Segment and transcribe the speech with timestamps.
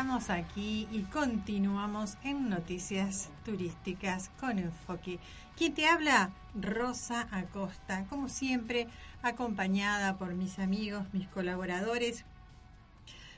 [0.00, 5.18] Estamos aquí y continuamos en Noticias Turísticas con Enfoque.
[5.58, 6.30] ¿Quién te habla?
[6.58, 8.86] Rosa Acosta, como siempre,
[9.20, 12.24] acompañada por mis amigos, mis colaboradores,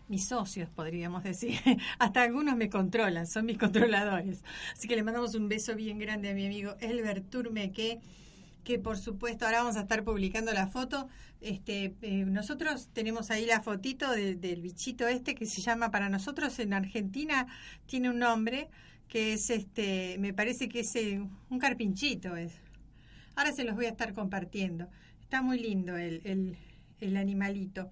[0.07, 1.59] mis socios, podríamos decir.
[1.99, 4.45] Hasta algunos me controlan, son mis controladores.
[4.73, 8.01] Así que le mandamos un beso bien grande a mi amigo Elber Turmeque que
[8.83, 11.09] por supuesto ahora vamos a estar publicando la foto.
[11.41, 16.09] Este, eh, nosotros tenemos ahí la fotito de- del bichito este que se llama para
[16.09, 17.47] nosotros en Argentina
[17.87, 18.69] tiene un nombre
[19.09, 22.53] que es este, me parece que es eh, un carpinchito es.
[23.35, 24.89] Ahora se los voy a estar compartiendo.
[25.23, 26.57] Está muy lindo el, el,
[27.01, 27.91] el animalito.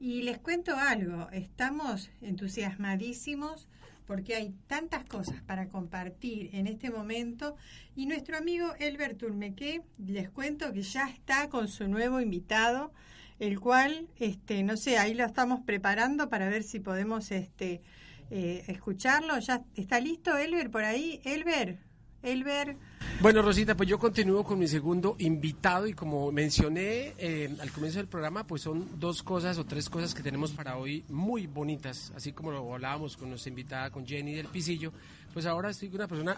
[0.00, 3.68] Y les cuento algo, estamos entusiasmadísimos
[4.06, 7.56] porque hay tantas cosas para compartir en este momento
[7.96, 12.92] y nuestro amigo Elber Turmeque, les cuento que ya está con su nuevo invitado,
[13.38, 17.82] el cual, este, no sé, ahí lo estamos preparando para ver si podemos este,
[18.30, 19.38] eh, escucharlo.
[19.38, 21.20] ¿Ya está listo Elber por ahí?
[21.24, 21.78] Elber,
[22.22, 22.76] Elber,
[23.24, 27.96] Bueno, Rosita, pues yo continúo con mi segundo invitado y como mencioné eh, al comienzo
[27.96, 32.12] del programa, pues son dos cosas o tres cosas que tenemos para hoy muy bonitas,
[32.14, 34.92] así como lo hablábamos con nuestra invitada, con Jenny del Pisillo,
[35.32, 36.36] pues ahora estoy con una persona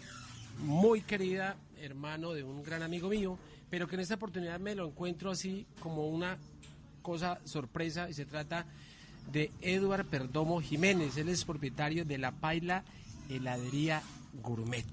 [0.61, 3.37] muy querida, hermano de un gran amigo mío,
[3.69, 6.39] pero que en esta oportunidad me lo encuentro así como una
[7.03, 8.65] cosa sorpresa y se trata
[9.33, 12.85] de Eduard Perdomo Jiménez, él es propietario de La Paila
[13.29, 14.05] Heladería
[14.41, 14.87] Gourmet.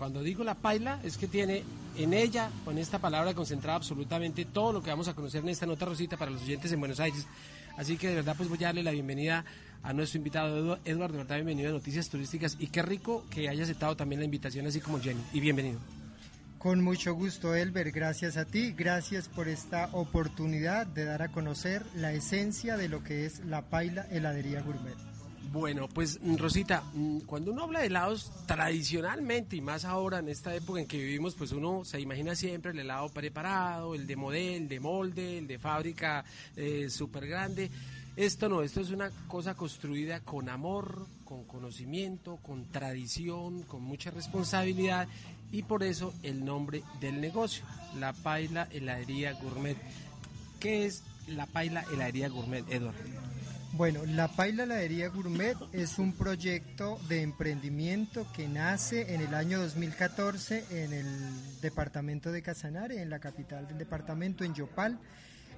[0.00, 1.62] Cuando digo la paila es que tiene
[1.98, 5.66] en ella, con esta palabra concentrada absolutamente todo lo que vamos a conocer en esta
[5.66, 7.26] nota rosita para los oyentes en Buenos Aires.
[7.76, 9.44] Así que de verdad pues voy a darle la bienvenida
[9.82, 13.50] a nuestro invitado Edu- Eduardo, de verdad bienvenido a Noticias Turísticas y qué rico que
[13.50, 15.78] haya aceptado también la invitación así como Jenny y bienvenido.
[16.56, 17.92] Con mucho gusto, Elber.
[17.92, 18.72] Gracias a ti.
[18.72, 23.68] Gracias por esta oportunidad de dar a conocer la esencia de lo que es la
[23.68, 24.96] Paila Heladería Gourmet.
[25.52, 30.28] Bueno, pues mm, Rosita, mm, cuando uno habla de helados tradicionalmente y más ahora en
[30.28, 34.16] esta época en que vivimos, pues uno se imagina siempre el helado preparado, el de
[34.16, 36.24] model, el de molde, el de fábrica
[36.56, 37.70] eh, súper grande.
[38.16, 44.10] Esto no, esto es una cosa construida con amor, con conocimiento, con tradición, con mucha
[44.10, 45.08] responsabilidad
[45.52, 47.64] y por eso el nombre del negocio,
[47.98, 49.76] La Paila Heladería Gourmet.
[50.60, 53.29] ¿Qué es La Paila Heladería Gourmet, Eduardo?
[53.80, 59.58] Bueno, la Paila Heladería Gourmet es un proyecto de emprendimiento que nace en el año
[59.58, 61.06] 2014 en el
[61.62, 64.98] departamento de Casanare, en la capital del departamento, en Yopal.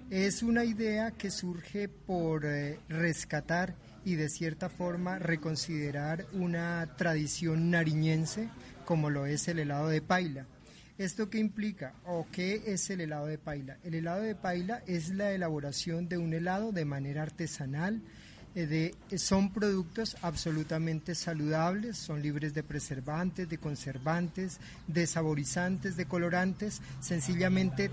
[0.09, 3.75] Es una idea que surge por eh, rescatar
[4.05, 8.49] y de cierta forma reconsiderar una tradición nariñense
[8.85, 10.47] como lo es el helado de paila.
[10.99, 13.79] ¿Esto qué implica o qué es el helado de paila?
[13.83, 18.01] El helado de paila es la elaboración de un helado de manera artesanal.
[18.55, 26.05] eh, de- son productos absolutamente saludables, son libres de preservantes, de conservantes, de saborizantes, de
[26.05, 26.83] colorantes.
[27.01, 27.91] Sencillamente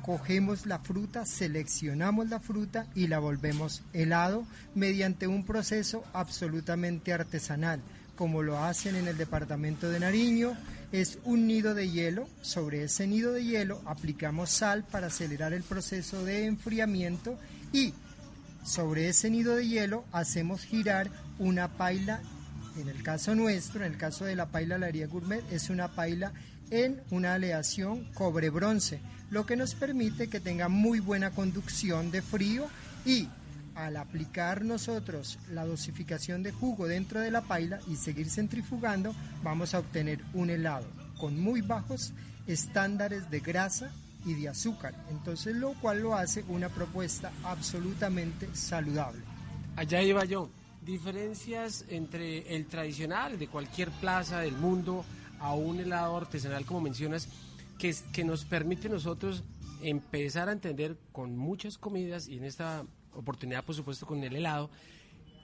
[0.00, 7.82] cogemos la fruta, seleccionamos la fruta y la volvemos helado mediante un proceso absolutamente artesanal,
[8.16, 10.56] como lo hacen en el departamento de Nariño.
[10.92, 15.62] Es un nido de hielo, sobre ese nido de hielo aplicamos sal para acelerar el
[15.62, 17.38] proceso de enfriamiento
[17.72, 17.94] y
[18.64, 22.22] sobre ese nido de hielo hacemos girar una paila,
[22.80, 26.32] en el caso nuestro, en el caso de la paila Laría Gourmet, es una paila
[26.70, 32.66] en una aleación cobre-bronce, lo que nos permite que tenga muy buena conducción de frío
[33.04, 33.28] y
[33.74, 39.74] al aplicar nosotros la dosificación de jugo dentro de la paila y seguir centrifugando, vamos
[39.74, 40.86] a obtener un helado
[41.18, 42.12] con muy bajos
[42.46, 43.90] estándares de grasa
[44.24, 44.94] y de azúcar.
[45.10, 49.22] Entonces, lo cual lo hace una propuesta absolutamente saludable.
[49.76, 50.48] Allá iba yo.
[50.84, 55.04] Diferencias entre el tradicional de cualquier plaza del mundo
[55.40, 57.28] a un helado artesanal, como mencionas,
[57.78, 59.44] que, nos permite nosotros
[59.82, 62.84] empezar a entender con muchas comidas y en esta
[63.14, 64.70] oportunidad, por supuesto, con el helado,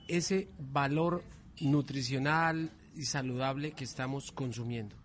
[0.08, 1.22] ese valor
[1.60, 4.96] nutricional y saludable que estamos consumiendo.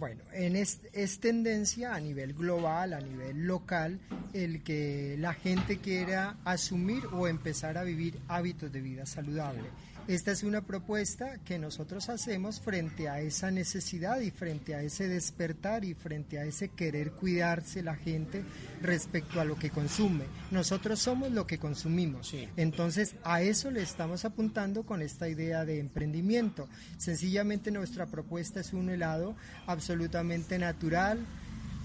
[0.00, 4.00] Bueno, en es, es, tendencia a nivel global, a nivel local,
[4.32, 9.62] el que la gente quiera asumir o empezar a vivir hábitos de vida saludable.
[10.06, 15.08] Esta es una propuesta que nosotros hacemos frente a esa necesidad y frente a ese
[15.08, 18.44] despertar y frente a ese querer cuidarse la gente
[18.82, 20.24] respecto a lo que consume.
[20.50, 22.28] Nosotros somos lo que consumimos.
[22.28, 22.46] Sí.
[22.58, 26.68] Entonces a eso le estamos apuntando con esta idea de emprendimiento.
[26.98, 29.34] Sencillamente nuestra propuesta es un helado
[29.66, 31.18] absolutamente natural,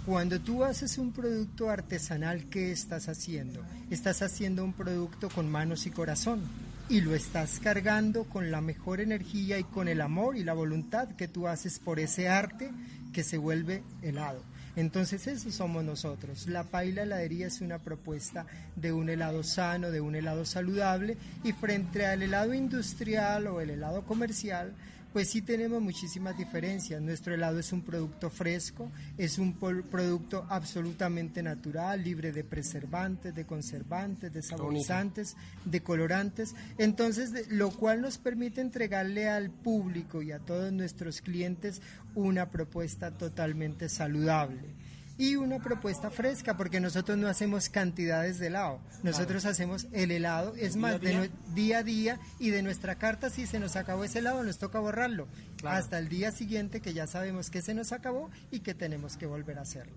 [0.05, 3.63] cuando tú haces un producto artesanal, ¿qué estás haciendo?
[3.91, 6.41] Estás haciendo un producto con manos y corazón
[6.89, 11.09] y lo estás cargando con la mejor energía y con el amor y la voluntad
[11.09, 12.71] que tú haces por ese arte
[13.13, 14.41] que se vuelve helado.
[14.75, 16.47] Entonces eso somos nosotros.
[16.47, 21.51] La Paila Heladería es una propuesta de un helado sano, de un helado saludable y
[21.51, 24.73] frente al helado industrial o el helado comercial,
[25.13, 27.01] pues sí tenemos muchísimas diferencias.
[27.01, 33.45] Nuestro helado es un producto fresco, es un producto absolutamente natural, libre de preservantes, de
[33.45, 35.35] conservantes, de saborizantes,
[35.65, 36.55] de colorantes.
[36.77, 41.81] Entonces, lo cual nos permite entregarle al público y a todos nuestros clientes
[42.15, 44.78] una propuesta totalmente saludable
[45.19, 49.51] y una propuesta fresca, porque nosotros no hacemos cantidades de helado, nosotros claro.
[49.51, 51.19] hacemos el helado, es ¿Día más, a de día?
[51.19, 54.57] no, día a día y de nuestra carta, si se nos acabó ese helado, nos
[54.57, 55.27] toca borrarlo,
[55.57, 55.77] Claro.
[55.77, 59.25] hasta el día siguiente que ya sabemos que se nos acabó y que tenemos que
[59.27, 59.93] volver a hacerlo.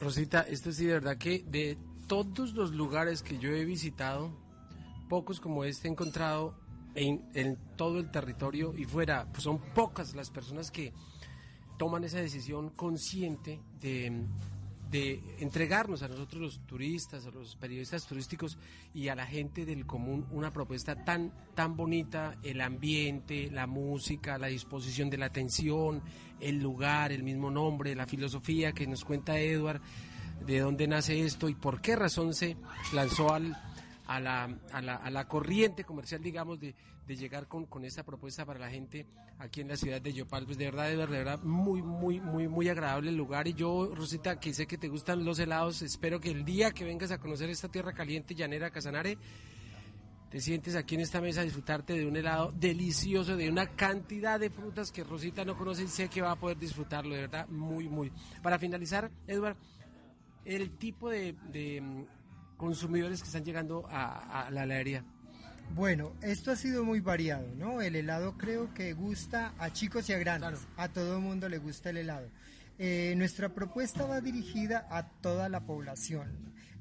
[0.00, 4.36] Rosita, esto sí, de verdad que de todos los lugares que yo he visitado,
[5.08, 6.58] pocos como este he encontrado
[6.96, 10.92] en, en todo el territorio y fuera, pues son pocas las personas que
[11.78, 18.58] toman esa decisión consciente de, entregarnos a nosotros los turistas, a los periodistas turísticos
[18.92, 24.36] y a la gente del común una propuesta tan, tan bonita, el ambiente, la música,
[24.38, 26.02] la disposición de la atención,
[26.40, 29.80] el lugar, el mismo nombre, la filosofía que nos cuenta Edward,
[30.44, 32.56] de dónde nace esto y por qué razón se
[32.92, 33.56] lanzó al,
[34.10, 36.74] a, la, a, la, a la corriente comercial, digamos, de,
[37.06, 39.06] de llegar con, con esta propuesta para la gente
[39.38, 40.46] aquí en la ciudad de Yopal.
[40.46, 43.46] Pues de verdad, de verdad, muy, muy, muy, muy agradable el lugar.
[43.46, 46.84] Y yo, Rosita, que sé que te gustan los helados, espero que el día que
[46.84, 49.16] vengas a conocer esta tierra caliente, llanera, Casanare,
[50.28, 54.40] te sientes aquí en esta mesa a disfrutarte de un helado delicioso, de una cantidad
[54.40, 57.46] de frutas que Rosita no conoce y sé que va a poder disfrutarlo, de verdad,
[57.48, 58.10] muy, muy.
[58.42, 59.56] Para finalizar, Edward,
[60.44, 61.36] el tipo de,
[62.64, 65.02] consumidores que están llegando a, a la heladería.
[65.74, 67.80] Bueno, esto ha sido muy variado, ¿no?
[67.80, 70.66] El helado creo que gusta a chicos y a grandes, Claro.
[70.76, 72.28] a todo el mundo le gusta el helado.
[72.78, 76.28] Eh, nuestra propuesta va dirigida a toda la población,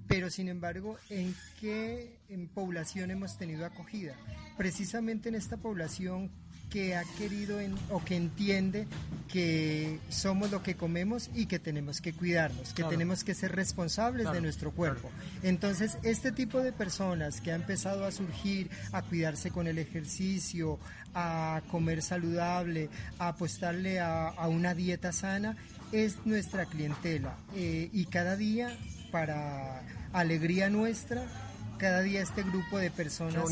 [0.07, 4.15] pero sin embargo, ¿en qué en población hemos tenido acogida?
[4.57, 6.31] Precisamente en esta población
[6.69, 8.85] que ha querido en- o que entiende
[9.27, 12.89] que somos lo que comemos y que tenemos que cuidarnos, que Claro.
[12.91, 15.09] tenemos que ser responsables Claro, de nuestro cuerpo.
[15.43, 20.79] Entonces, este tipo de personas que ha empezado a surgir, a cuidarse con el ejercicio,
[21.15, 25.57] a comer saludable, a apostarle a, a una dieta sana,
[25.91, 27.35] es nuestra clientela.
[27.55, 28.77] Eh, y cada día,
[29.11, 29.81] para
[30.13, 31.25] alegría nuestra,
[31.79, 33.43] cada día este grupo de personas.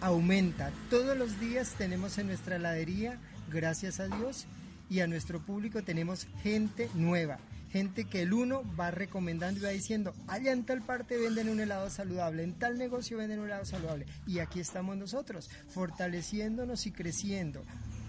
[0.00, 0.70] Aumenta.
[0.90, 3.18] Todos los días tenemos en nuestra heladería,
[3.50, 4.46] gracias a Dios,
[4.88, 7.38] y a nuestro público tenemos gente nueva.
[7.70, 11.60] Gente que el uno va recomendando y va diciendo, allá en tal parte venden un
[11.60, 14.06] helado saludable, en tal negocio venden un helado saludable.
[14.26, 17.64] Y aquí estamos nosotros, fortaleciéndonos y creciendo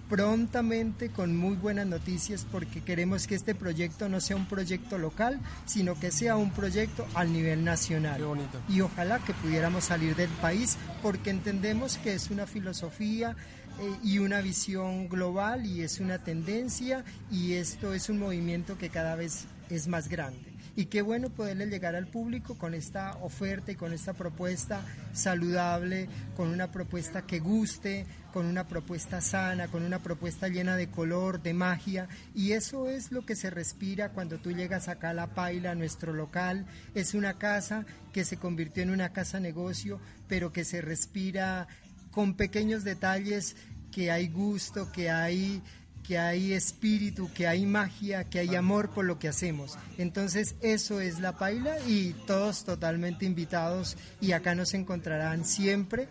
[0.10, 5.40] prontamente con muy buenas noticias porque queremos que este proyecto no sea un proyecto local,
[5.66, 8.18] sino que sea un proyecto al nivel nacional.
[8.18, 8.62] Qué bonito.
[8.70, 13.36] Y ojalá que pudiéramos salir del país porque entendemos que es una filosofía
[13.80, 18.90] eh, y una visión global y es una tendencia y esto es un movimiento que
[18.90, 20.47] cada vez es más grande.
[20.78, 26.08] Y qué bueno poderle llegar al público con esta oferta y con esta propuesta saludable,
[26.36, 31.42] con una propuesta que guste, con una propuesta sana, con una propuesta llena de color,
[31.42, 32.08] de magia.
[32.36, 35.76] Y eso es lo que se respira cuando tú llegas acá a La Paila, a
[35.76, 36.68] nuestro local.
[36.94, 41.68] Es una casa que se convirtió en una casa negocio, pero que se respira
[42.12, 43.56] con pequeños detalles,
[43.92, 45.64] que hay gusto, que hay
[46.08, 49.78] que hay espíritu, que hay magia, que hay amor por lo que hacemos.
[49.98, 56.08] Entonces eso es la paila y todos totalmente invitados y acá nos encontrarán siempre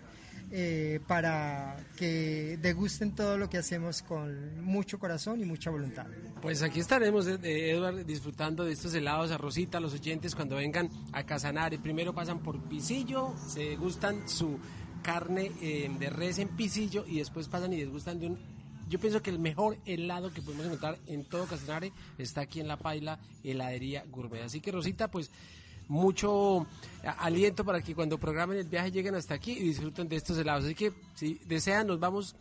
[0.53, 6.07] eh, para que degusten todo lo que hacemos con mucho corazón y mucha voluntad.
[6.43, 10.57] Pues aquí estaremos, eh, eh, Edward, disfrutando de estos helados a Rosita, los oyentes cuando
[10.57, 11.79] vengan a Casanare.
[11.79, 14.59] Primero pasan por Pisillo, se gustan su
[15.03, 18.55] carne eh, de res en Pisillo y después pasan y desgustan de un
[18.88, 22.69] yo pienso que el mejor helado que podemos encontrar en todo Casanare está aquí en
[22.69, 24.43] La Paila, heladería gourmet.
[24.43, 25.31] Así que Rosita, pues
[25.88, 26.66] mucho
[27.19, 30.64] aliento para que cuando programen el viaje lleguen hasta aquí y disfruten de estos helados.
[30.64, 32.37] Así que si desean nos vamos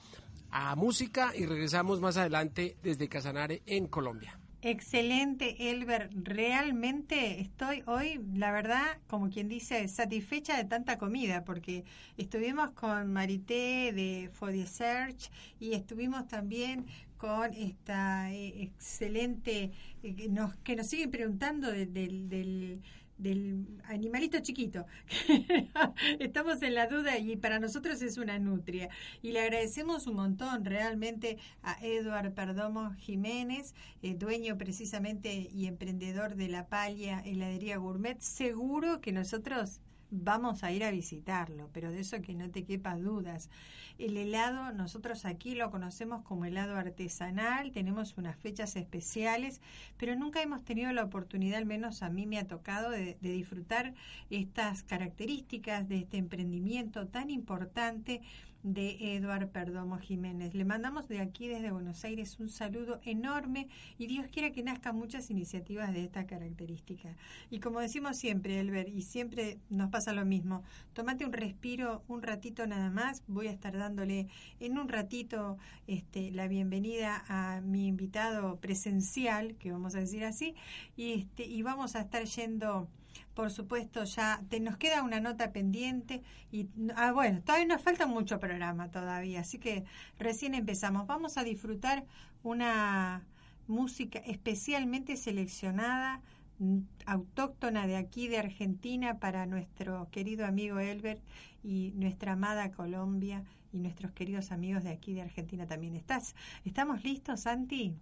[0.51, 4.39] a música y regresamos más adelante desde Casanare en Colombia.
[4.67, 6.09] Excelente, Elber.
[6.15, 11.83] Realmente estoy hoy, la verdad, como quien dice, satisfecha de tanta comida, porque
[12.17, 15.29] estuvimos con Marité de Foodie Search
[15.59, 22.81] y estuvimos también con esta eh, excelente, eh, que, nos, que nos siguen preguntando del
[23.17, 24.85] del animalito chiquito.
[26.19, 28.89] Estamos en la duda y para nosotros es una nutria.
[29.21, 36.35] Y le agradecemos un montón realmente a Eduard Perdomo Jiménez, eh, dueño precisamente y emprendedor
[36.35, 38.19] de la Palia Heladería Gourmet.
[38.19, 39.79] Seguro que nosotros
[40.11, 43.49] vamos a ir a visitarlo, pero de eso que no te quepa dudas.
[43.97, 49.61] El helado, nosotros aquí lo conocemos como helado artesanal, tenemos unas fechas especiales,
[49.97, 53.31] pero nunca hemos tenido la oportunidad, al menos a mí me ha tocado, de, de
[53.31, 53.93] disfrutar
[54.29, 58.21] estas características de este emprendimiento tan importante
[58.65, 60.55] de Eduard Perdomo Jiménez.
[60.55, 63.67] Le mandamos de aquí, desde Buenos Aires, un saludo enorme
[63.99, 67.15] y Dios quiera que nazcan muchas iniciativas de esta característica.
[67.51, 72.23] Y como decimos siempre, Elber, y siempre nos pasa lo mismo, tomate un respiro, un
[72.23, 73.21] ratito nada más.
[73.27, 74.29] Voy a estar dándole
[74.59, 80.55] en un ratito este, la bienvenida a mi invitado presencial, que vamos a decir así,
[80.97, 82.89] y, este, y vamos a estar yendo
[83.35, 88.07] por supuesto, ya te, nos queda una nota pendiente y ah, bueno, todavía nos falta
[88.07, 89.83] mucho programa todavía, así que
[90.17, 91.05] recién empezamos.
[91.05, 92.05] Vamos a disfrutar
[92.43, 93.23] una
[93.67, 96.21] música especialmente seleccionada
[96.59, 101.21] mm, autóctona de aquí de Argentina para nuestro querido amigo Elbert
[101.61, 105.95] y nuestra amada Colombia y nuestros queridos amigos de aquí de Argentina también.
[105.95, 106.35] ¿Estás?
[106.63, 107.95] ¿Estamos listos, Santi?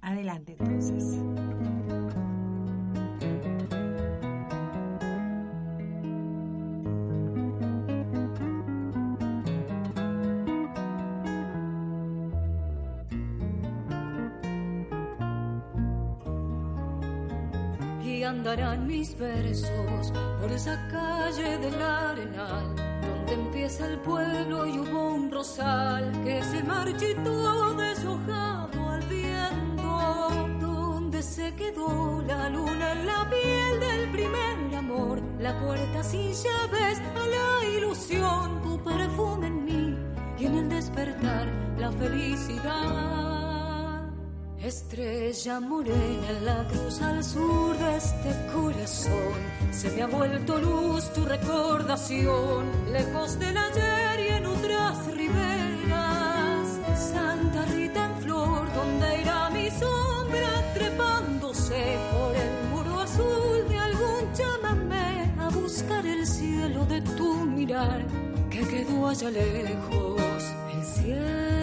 [0.00, 1.18] Adelante entonces.
[18.28, 25.30] Andarán mis versos por esa calle del arenal, donde empieza el pueblo y hubo un
[25.30, 30.28] rosal que se marchitó deshojado al viento,
[30.60, 36.98] donde se quedó la luna en la piel del primer amor, la puerta sin llaves
[37.00, 39.96] a la ilusión, tu perfume en mí
[40.38, 41.46] y en el despertar
[41.78, 43.37] la felicidad.
[44.68, 51.10] Estrella morena en la cruz al sur de este corazón, se me ha vuelto luz
[51.14, 56.68] tu recordación, lejos del ayer y en otras riberas.
[56.94, 64.32] Santa Rita en flor, donde irá mi sombra trepándose por el muro azul de algún
[64.34, 68.04] chamamé a buscar el cielo de tu mirar
[68.50, 70.42] que quedó allá lejos,
[70.74, 71.57] el cielo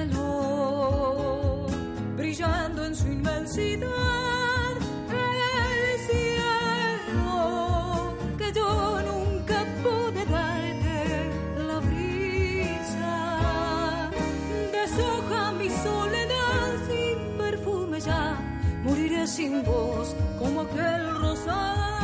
[3.25, 4.75] inmensidad.
[5.09, 7.33] El cielo
[8.37, 11.31] que yo nunca pude darte,
[11.67, 13.13] la brisa
[14.71, 18.37] deshoja mi soledad sin perfume ya.
[18.83, 21.94] Moriré sin voz como aquel rosal.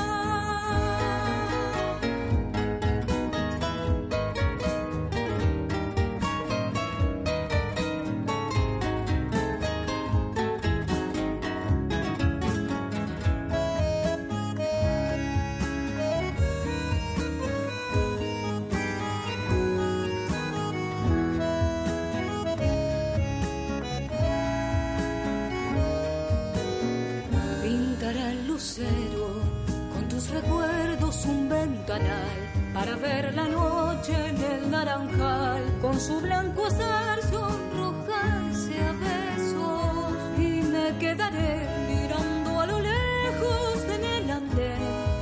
[32.74, 35.62] Para ver la noche en el naranjal.
[35.82, 44.04] Con su blanco azar sonrojarse a besos y me quedaré mirando a lo lejos en
[44.04, 44.82] el andén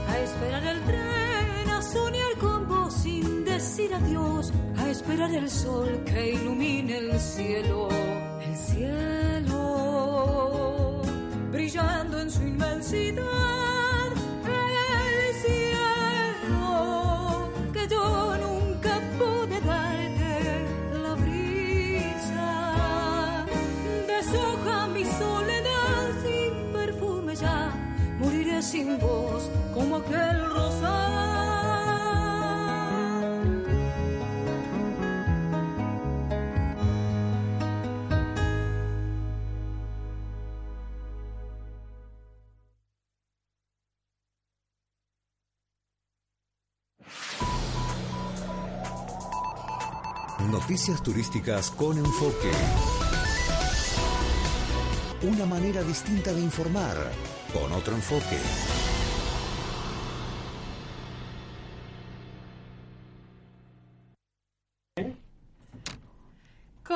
[0.09, 6.03] a esperar el tren a soñar con vos sin decir adiós a esperar el sol
[6.05, 7.89] que ilumine el cielo
[8.45, 9.89] el cielo
[11.51, 13.58] brillando en su inmensidad,
[50.69, 52.51] Noticias turísticas con enfoque.
[55.23, 56.95] Una manera distinta de informar,
[57.53, 58.37] con otro enfoque.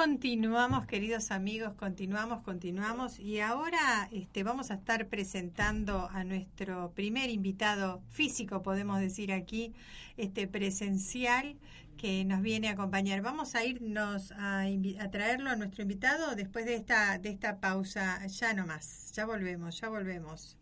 [0.06, 3.20] Continuamos, queridos amigos, continuamos, continuamos.
[3.20, 9.72] Y ahora este, vamos a estar presentando a nuestro primer invitado físico, podemos decir aquí,
[10.18, 11.56] este presencial,
[11.96, 13.22] que nos viene a acompañar.
[13.22, 14.66] Vamos a irnos a,
[15.10, 18.28] traerlo a nuestro invitado después de esta, de esta pausa.
[18.28, 20.58] Ya no más, ya volvemos, ya volvemos.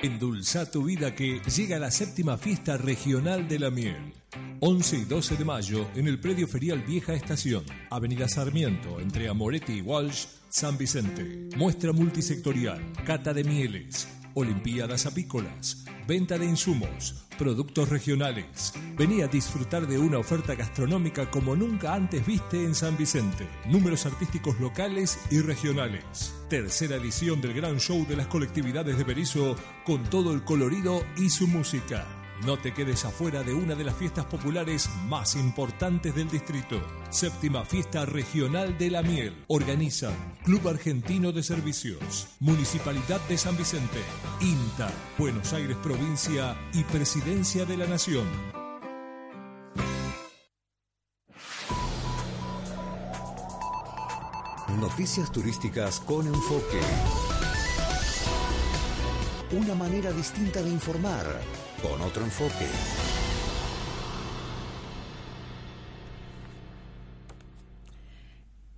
[0.00, 4.21] Endulza tu vida que llega la séptima fiesta regional de la miel.
[4.60, 9.74] 11 y 12 de mayo en el predio ferial Vieja Estación, Avenida Sarmiento, entre Amoretti
[9.74, 11.48] y Walsh, San Vicente.
[11.56, 18.72] Muestra multisectorial, cata de mieles, olimpiadas apícolas, venta de insumos, productos regionales.
[18.96, 23.48] Vení a disfrutar de una oferta gastronómica como nunca antes viste en San Vicente.
[23.66, 26.34] Números artísticos locales y regionales.
[26.48, 31.30] Tercera edición del gran show de las colectividades de Berizo con todo el colorido y
[31.30, 32.21] su música.
[32.44, 36.82] No te quedes afuera de una de las fiestas populares más importantes del distrito.
[37.08, 39.44] Séptima Fiesta Regional de la Miel.
[39.46, 44.00] Organizan Club Argentino de Servicios, Municipalidad de San Vicente,
[44.40, 48.26] INTA, Buenos Aires Provincia y Presidencia de la Nación.
[54.80, 56.80] Noticias turísticas con enfoque.
[59.52, 61.40] Una manera distinta de informar,
[61.82, 62.66] con otro enfoque.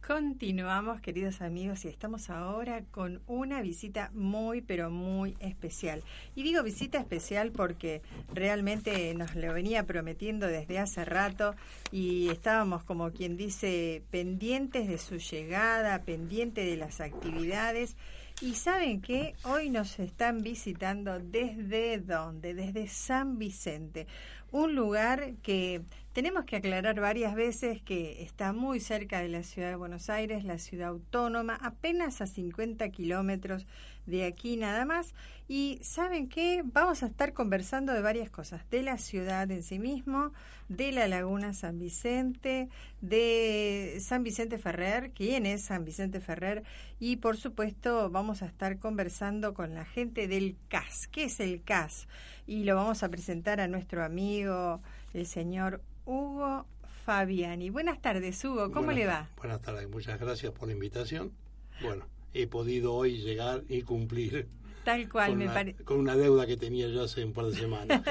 [0.07, 6.03] Continuamos, queridos amigos, y estamos ahora con una visita muy, pero muy especial.
[6.35, 11.55] Y digo visita especial porque realmente nos lo venía prometiendo desde hace rato
[11.91, 17.97] y estábamos, como quien dice, pendientes de su llegada, pendientes de las actividades.
[18.41, 22.53] Y saben que hoy nos están visitando desde dónde?
[22.53, 24.09] Desde San Vicente,
[24.51, 29.69] un lugar que tenemos que aclarar varias veces que está muy cerca de la ciudad
[29.69, 33.67] de Buenos Aires, la ciudad autónoma, apenas a 50 kilómetros
[34.07, 35.15] de aquí nada más.
[35.49, 36.63] Y saben qué?
[36.65, 40.33] Vamos a estar conversando de varias cosas, de la ciudad en sí mismo,
[40.69, 42.71] de la laguna San Vicente,
[43.03, 46.63] de San Vicente Ferrer, quién es San Vicente Ferrer,
[46.99, 51.07] y por supuesto vamos a estar conversando con la gente del CAS.
[51.09, 52.09] ¿Qué es el CAS?
[52.47, 54.81] Y lo vamos a presentar a nuestro amigo,
[55.13, 56.67] el señor Hugo
[57.05, 57.69] Fabiani.
[57.69, 59.29] Buenas tardes, Hugo, ¿cómo Buenas- le va?
[59.37, 61.33] Buenas tardes, muchas gracias por la invitación.
[61.83, 64.47] Bueno, he podido hoy llegar y cumplir
[64.85, 65.85] Tal cual, con, me una, parece.
[65.85, 68.03] con una deuda que tenía yo hace un par de semanas.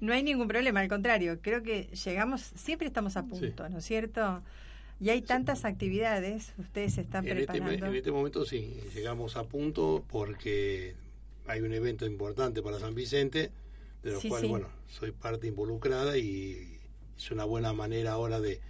[0.00, 3.84] no hay ningún problema, al contrario, creo que llegamos, siempre estamos a punto, ¿no es
[3.84, 4.42] cierto?
[5.00, 7.86] Y hay tantas actividades, ustedes se están en, este, preparando.
[7.86, 10.94] en este momento sí, llegamos a punto porque
[11.46, 13.50] hay un evento importante para San Vicente,
[14.02, 16.78] de lo Sí, cual, bueno, soy parte involucrada y
[17.16, 18.60] es una buena manera ahora de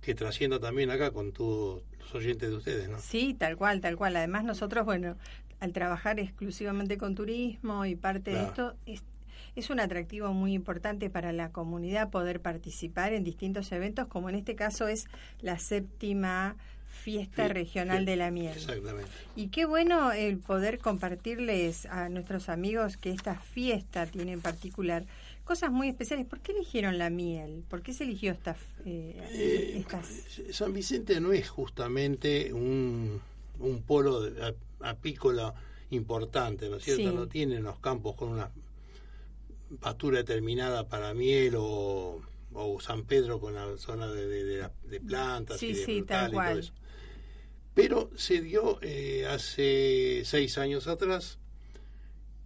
[0.00, 2.98] que trascienda también acá con todos los oyentes de ustedes, ¿no?
[2.98, 4.16] Sí, tal cual, tal cual.
[4.16, 5.16] Además nosotros, bueno,
[5.60, 9.02] al trabajar exclusivamente con turismo y parte de esto, es,
[9.56, 14.36] es un atractivo muy importante para la comunidad poder participar en distintos eventos, como en
[14.36, 15.06] este caso es
[15.40, 16.56] la séptima
[16.88, 18.52] fiesta Sí, regional sí, de la miel.
[18.56, 19.10] Exactamente.
[19.36, 25.04] Y qué bueno el poder compartirles a nuestros amigos que esta fiesta tiene en particular
[25.48, 26.26] cosas muy especiales.
[26.26, 27.64] ¿Por qué eligieron la miel?
[27.70, 29.84] ¿Por qué se eligió esta, eh, Eh?
[30.52, 33.18] San Vicente no es justamente un,
[33.58, 35.54] un polo de- ap- apícola
[35.90, 37.08] importante, ¿no es cierto?
[37.10, 37.16] Sí.
[37.16, 38.50] No tiene los campos con una
[39.80, 42.20] pastura determinada para miel o,
[42.52, 45.84] o San Pedro con la zona de, de- de la- de plantas Sí, y de
[45.86, 46.58] sí, tal frutal y todo cual.
[46.58, 46.72] eso.
[47.74, 51.37] Pero se dio eh, hace seis años atrás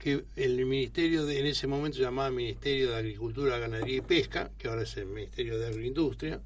[0.03, 4.51] que el ministerio de, en ese momento se llamaba Ministerio de Agricultura, Ganadería y Pesca,
[4.59, 6.41] que ahora es el Ministerio de Agroindustria,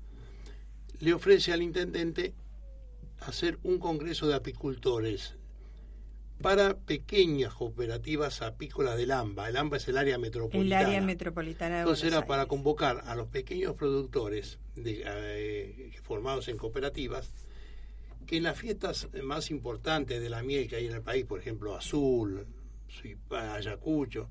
[1.01, 2.35] le ofrece al intendente
[3.21, 5.37] hacer un congreso de apicultores
[6.43, 9.49] para pequeñas cooperativas apícolas del AMBA.
[9.49, 10.87] El AMBA es el área El metropolitana.
[10.89, 12.51] área metropolitana de Entonces Buenos era para Aires.
[12.51, 17.33] convocar a los pequeños productores de, eh, formados en cooperativas
[18.27, 21.41] que en las fiestas más importantes de la miel que hay en el país, por
[21.41, 22.45] ejemplo, Azul,
[22.89, 24.29] Suipa- Ayacucho,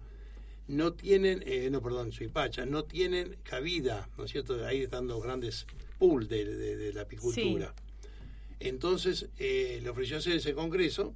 [0.68, 4.66] no tienen, eh, no, perdón, Suipacha, no tienen cabida, ¿no es cierto?
[4.66, 5.66] Ahí están los grandes
[6.00, 7.74] pools de, de- de la apicultura.
[8.60, 11.14] Entonces eh, le ofreció hacer ese congreso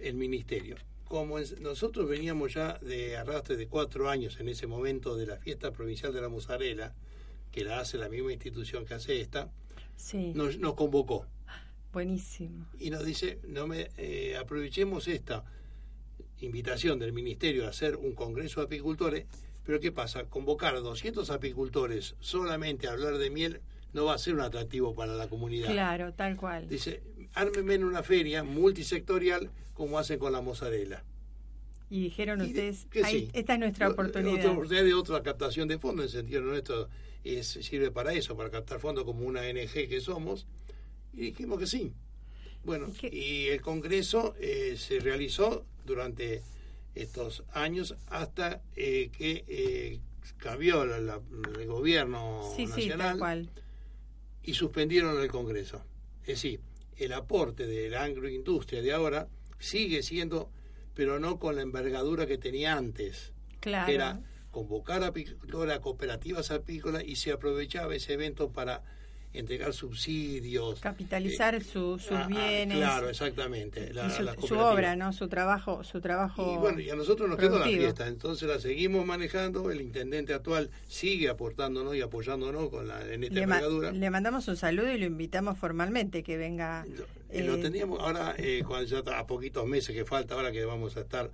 [0.00, 5.16] el ministerio, como en- nosotros veníamos ya de arrastre de cuatro años en ese momento
[5.16, 6.94] de la fiesta provincial de la mozzarella,
[7.50, 9.50] que la hace la misma institución que hace esta,
[9.96, 11.26] Sí, nos, nos convocó
[11.92, 12.66] buenísimo.
[12.78, 15.44] y nos dice, no me eh, aprovechemos esta
[16.46, 19.26] invitación del ministerio a hacer un congreso de apicultores,
[19.64, 20.24] pero ¿qué pasa?
[20.24, 23.60] Convocar a 200 apicultores solamente a hablar de miel
[23.92, 25.70] no va a ser un atractivo para la comunidad.
[25.70, 26.68] Claro, tal cual.
[26.68, 27.02] Dice,
[27.34, 31.04] ármeme en una feria multisectorial como hacen con la mozzarella.
[31.90, 33.30] Y dijeron Y de- ustedes, "Ay, sí.
[33.34, 34.46] esta es nuestra Otra oportunidad.
[34.50, 36.88] oportunidad de otra captación de fondos, en el sentido nuestro
[37.22, 40.46] es, sirve para eso, para captar fondos como una ONG que somos.
[41.12, 41.92] Y dijimos que sí.
[42.64, 46.42] Bueno, ¿Y qué- y el Congreso eh, se realizó durante
[46.94, 50.00] estos años hasta eh, que eh,
[50.38, 51.20] cambió la- la-
[51.58, 53.50] el gobierno Sí, nacional cual.
[54.42, 55.82] y suspendieron el Congreso.
[56.22, 56.60] Es decir,
[56.96, 60.50] el aporte de la agroindustria de ahora sigue siendo,
[60.94, 63.32] pero no con la envergadura que tenía antes.
[63.60, 63.86] Claro.
[63.86, 64.20] que Era
[64.50, 68.82] convocar a apicultores, a cooperativas apícolas y se aprovechaba ese evento para
[69.34, 70.80] entregar subsidios.
[70.80, 72.76] Capitalizar eh, su- sus bienes.
[72.76, 73.92] claro, exactamente.
[73.94, 75.12] la- su, obra, ¿no?
[75.12, 76.54] Su trabajo, su trabajo.
[76.54, 80.34] Y bueno, y a nosotros nos quedó la fiesta, entonces la seguimos manejando, el intendente
[80.34, 83.60] actual sigue aportándonos y apoyándonos con la, en esta Le, ma-
[83.92, 86.84] le mandamos un saludo y lo invitamos formalmente que venga.
[87.30, 90.64] Eh, lo eh, teníamos ahora, eh, cuando ya a poquitos meses que falta, ahora que
[90.64, 91.30] vamos a estar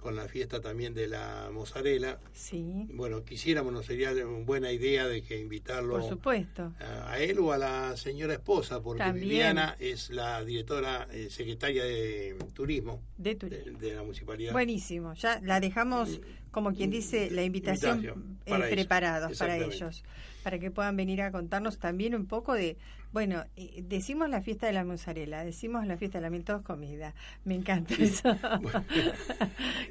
[0.00, 2.18] con la fiesta también de la mozzarella.
[2.32, 6.72] Sí, Bueno, quisiéramos, nos sería una buena idea de que invitarlo por supuesto.
[6.80, 9.28] a, a él o a la señora esposa, porque También.
[9.28, 13.78] Viviana es la directora, eh, secretaria de turismo De turismo.
[13.78, 14.52] de la municipalidad.
[14.52, 15.14] Buenísimo.
[15.14, 18.76] Ya la dejamos, como quien dice, la invitación, Invitación eh, para ellos.
[18.76, 20.02] preparados para ellos,
[20.42, 22.76] para que puedan venir a contarnos también un poco de,
[23.12, 26.62] bueno, eh, decimos la fiesta de la mozzarella, decimos la fiesta de la miel, todo
[26.62, 27.14] comida.
[27.44, 28.28] Me encanta eso.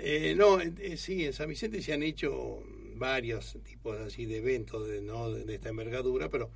[0.02, 2.64] Eh, no, eh, sí, en San Vicente se han hecho
[2.96, 6.50] varios tipos así de eventos de, no de, de esta envergadura, pero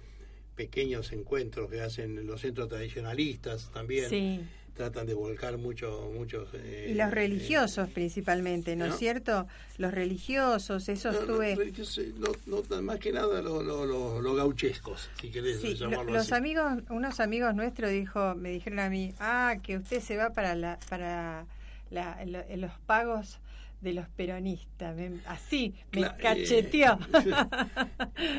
[0.56, 4.10] pequeños encuentros que hacen los centros tradicionalistas también.
[4.10, 4.41] sí.
[4.74, 6.50] Tratan de volcar mucho, muchos...
[6.54, 8.98] eh, Y los religiosos principalmente, ¿no, es ¿no?
[8.98, 9.48] cierto?
[9.78, 11.56] Los religiosos, eso eh, no, no, estuve...
[11.56, 12.32] religiosos, no,
[12.72, 16.34] no más que nada los lo, lo- lo gauchescos, si querés Sí, llamarlo los así.
[16.34, 20.56] amigos, unos amigos nuestros dijo, me dijeron a mí, ah, que usted se va para
[20.56, 21.46] la, para
[21.92, 23.38] la- lo- los pagos
[23.82, 26.98] de los peronistas, Me- así me cacheteó.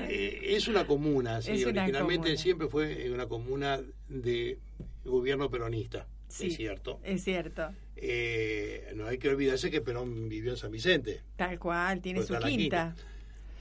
[0.08, 2.36] Eh, es una comuna, sí, Es una originalmente comuna.
[2.42, 4.58] siempre fue una comuna de
[5.04, 6.46] gobierno peronista, Sí.
[6.48, 7.00] es cierto.
[7.04, 12.00] es cierto, Eh, no hay que olvidarse que Perón vivió en San Vicente tal cual,
[12.00, 12.94] tiene su quinta.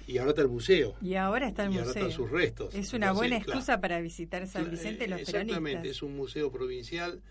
[0.07, 0.95] y ahora está el museo.
[1.01, 2.01] Y ahora está el Y ahora museo.
[2.07, 2.73] están sus restos.
[2.73, 5.85] Es una Entonces, buena claro, excusa para visitar San Vicente y los Exactamente, peronistas.
[5.97, 7.21] es un museo provincial.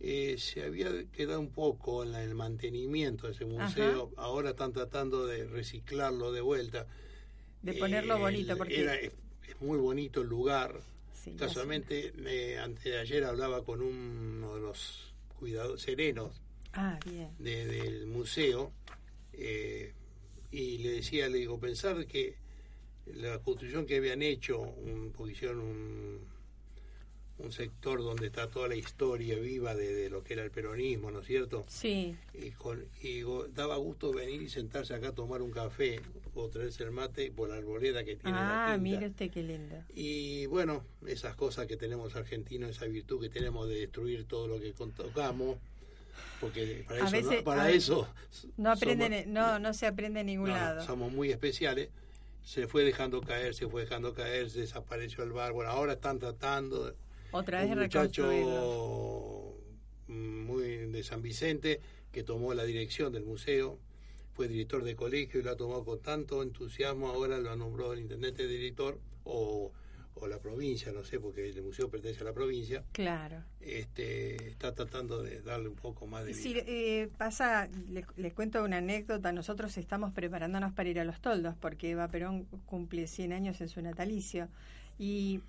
[0.00, 4.10] Eh, se había quedado un poco en la- el mantenimiento de ese museo.
[4.16, 6.86] Ahora están tratando de reciclarlo de vuelta.
[7.62, 8.80] De ponerlo Eh, bonito, porque...
[8.80, 9.12] era- es,
[9.46, 10.80] es muy bonito el lugar.
[11.22, 16.40] Sí, Casualmente, eh, antes de ayer hablaba con uno de los cuidados serenos
[16.72, 17.30] Ah, bien.
[17.38, 18.72] de- del museo
[19.32, 19.92] eh,
[20.50, 22.36] y le decía, le digo, pensar que
[23.06, 26.20] la construcción que habían hecho, un, porque hicieron un,
[27.42, 31.10] un sector donde está toda la historia viva de, de lo que era el peronismo,
[31.10, 31.64] ¿no es cierto?
[31.68, 36.00] Sí, Y, con, y go- daba gusto venir y sentarse acá a tomar un café
[36.34, 38.82] o traerse el mate por la arboleda que tiene la ah, quinta.
[38.82, 39.76] mire usted qué lindo.
[39.94, 44.60] Y bueno, esas cosas que tenemos argentinos, esa virtud que tenemos de destruir todo lo
[44.60, 45.58] que tocamos,
[46.40, 48.08] porque para A eso, veces- no, para a eso
[48.56, 50.84] No aprenden, somos- no, no se aprende en ningún no, lado.
[50.84, 51.88] somos muy especiales.
[52.42, 55.52] Se fue dejando caer, se fue dejando caer, se desapareció el bar.
[55.52, 56.94] Bueno, ahora están tratando.
[57.32, 58.26] Otra vez un muchacho
[60.08, 61.80] mm, muy de San Vicente
[62.12, 63.78] que tomó la dirección del museo,
[64.34, 68.00] fue director de colegio y lo ha tomado con tanto entusiasmo, ahora lo nombró el
[68.00, 69.70] intendente director o,
[70.14, 73.42] o la provincia, no sé, porque el museo pertenece a la provincia, Claro.
[73.60, 76.64] este, está tratando de darle un poco más de Sí, vida.
[76.66, 81.54] eh, pasa, les, les cuento una anécdota, nosotros estamos preparándonos para ir a Los Toldos
[81.60, 84.48] porque Eva Perón cumple 100 años en su natalicio
[84.98, 85.40] y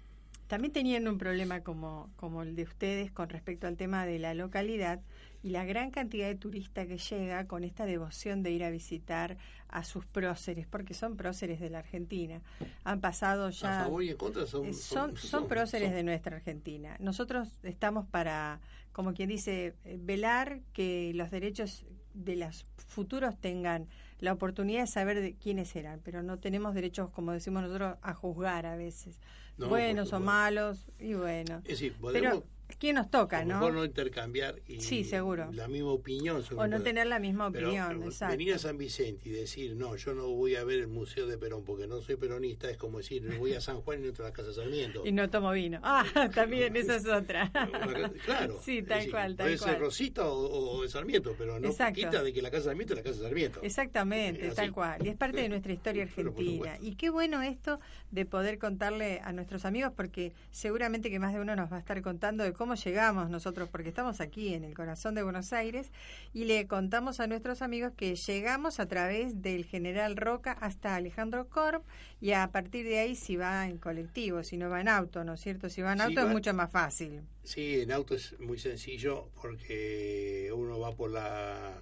[0.52, 4.34] también tenían un problema como, como el de ustedes con respecto al tema de la
[4.34, 5.00] localidad
[5.42, 9.38] y la gran cantidad de turistas que llega con esta devoción de ir a visitar
[9.70, 12.42] a sus próceres, porque son próceres de la Argentina.
[12.84, 13.80] Han pasado ya...
[13.80, 16.98] a favor y en contra son, Eh, son, son próceres son- de nuestra Argentina.
[17.00, 18.60] Nosotros estamos para,
[18.92, 23.88] como quien dice, velar que los derechos de los futuros tengan
[24.22, 28.14] la oportunidad de saber de quiénes eran, pero no tenemos derechos, como decimos nosotros, a
[28.14, 29.20] juzgar a veces.
[29.58, 31.58] No, buenos o malos, y bueno.
[31.66, 32.44] Es decir, Pero
[32.78, 33.56] quién nos toca, ¿no?
[33.60, 35.50] mejor no intercambiar y Sí, seguro.
[35.54, 36.44] la misma opinión.
[36.44, 38.38] sobre O no tener la misma opinión, pero exacto.
[38.38, 41.38] venir a San Vicente y decir, no, yo no voy a ver el Museo de
[41.38, 44.26] Perón porque no soy peronista, es como decir, voy a San Juan y no entro
[44.26, 45.04] a la Casa Sarmiento.
[45.06, 45.80] Y no tomo vino.
[45.84, 47.52] Ah, también, esa es otra.
[48.26, 48.60] Claro.
[48.64, 49.80] Sí, tal decir, cual, tal Puede ser.
[49.80, 51.96] Rosita o, o Sarmiento, pero no Exacto.
[51.96, 53.60] quita de que la Casa Sarmiento es la Casa Sarmiento.
[53.64, 55.06] Exactamente, tal cual.
[55.06, 56.78] Y es parte de nuestra historia argentina.
[56.82, 57.80] Y qué bueno esto
[58.12, 61.80] de poder contarle a nuestros amigos, porque seguramente que más de uno nos va a
[61.80, 65.92] estar contando de cómo llegamos nosotros, porque estamos aquí en el corazón de Buenos Aires,
[66.34, 71.50] y le contamos a nuestros amigos que llegamos a través del General Roca hasta Alejandro
[71.50, 71.84] Corp,
[72.22, 75.34] y a partir de ahí si va en colectivo, si no va en auto, ¿no
[75.34, 75.70] es cierto?
[75.70, 77.22] Si va en Si auto es mucho más fácil.
[77.44, 81.82] Sí, en auto es muy sencillo porque uno va por la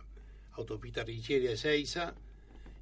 [0.54, 2.15] autopista Richieri de Seiza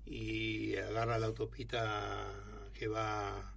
[0.05, 2.27] y agarra la autopista
[2.73, 3.56] que va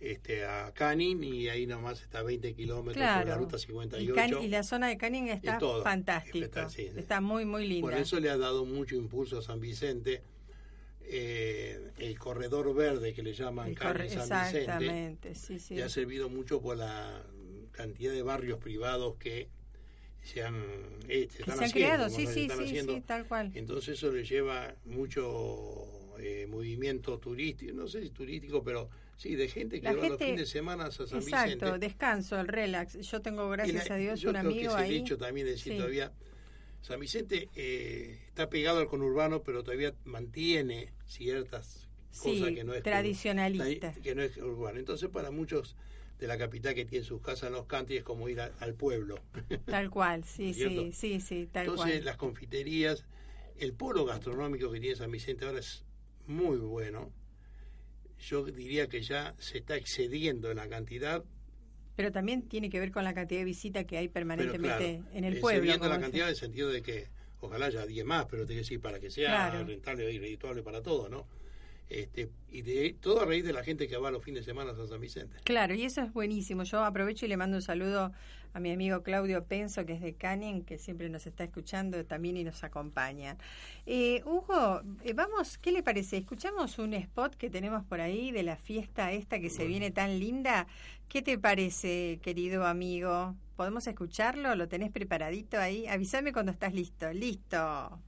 [0.00, 3.40] este, a Canin y ahí nomás está a 20 kilómetros por la Claro.
[3.40, 4.14] ruta Y, 58.
[4.14, 5.82] Can- y la zona de Canning está Y todo.
[5.82, 6.38] fantástico.
[6.44, 6.98] Está- sí, sí.
[6.98, 7.88] Está muy, muy linda.
[7.90, 10.22] Por eso le ha dado mucho impulso a San Vicente.
[11.10, 15.74] eh, el corredor verde que le llaman corre- San Vicente Exactamente, sí, sí.
[15.74, 17.22] le ha servido mucho por la
[17.72, 19.48] cantidad de barrios privados que
[20.22, 20.54] se han,
[21.08, 23.50] eh, se Que están se han haciendo, creado, sí, sí, sí, sí, tal cual.
[23.54, 25.86] Entonces eso le lleva mucho
[26.20, 30.18] eh, movimiento turístico, no sé si turístico, pero sí, de gente que La va los
[30.22, 31.78] fines de semana a San Exacto, Vicente.
[31.78, 32.94] descanso, el relax.
[33.10, 34.98] Yo tengo, gracias la- a Dios, yo un creo que amigo es el ahí.
[35.00, 35.78] hecho también de decir Sí.
[35.78, 36.12] todavía,
[36.82, 42.74] San Vicente eh, está pegado al conurbano, pero todavía mantiene ciertas Sí, cosas que no
[42.74, 43.92] es tradicionalista.
[44.02, 44.78] que no es urbano.
[44.78, 45.76] Entonces para muchos
[46.18, 48.74] de la capital que tienen sus casas en los country es como ir a- al
[48.74, 49.20] pueblo.
[49.66, 52.04] Tal cual, sí, sí, sí, sí, tal Entonces cual.
[52.04, 53.04] las confiterías,
[53.58, 55.84] el polo gastronómico que tiene San Vicente ahora es
[56.26, 57.12] muy bueno.
[58.20, 61.24] Yo diría que ya se está excediendo en la cantidad,
[61.96, 65.24] Pero también tiene que ver con la cantidad de visita que hay permanentemente claro, en
[65.24, 65.72] el excediendo pueblo.
[65.72, 67.08] la como cantidad en el sentido de que
[67.40, 69.64] ojalá haya 10 más, pero te que decir para que sea Claro.
[69.66, 71.26] rentable y redituable para todos, ¿no?
[71.90, 74.72] Este, y de todo a raíz de la gente que va los fines de semana
[74.72, 75.36] a San Vicente.
[75.44, 76.64] Claro, y eso es buenísimo.
[76.64, 78.12] Yo aprovecho y le mando un saludo
[78.52, 82.36] a mi amigo Claudio Penso, que es de Canning, que siempre nos está escuchando también
[82.36, 83.36] y nos acompaña.
[83.86, 86.18] Eh, Hugo, eh, vamos, ¿qué le parece?
[86.18, 90.18] Escuchamos un spot que tenemos por ahí de la fiesta esta que se viene tan
[90.18, 90.66] linda.
[91.08, 93.34] ¿Qué te parece, querido amigo?
[93.56, 94.54] ¿Podemos escucharlo?
[94.54, 95.86] ¿Lo tenés preparadito ahí?
[95.86, 97.12] Avísame cuando estás listo.
[97.12, 97.98] Listo.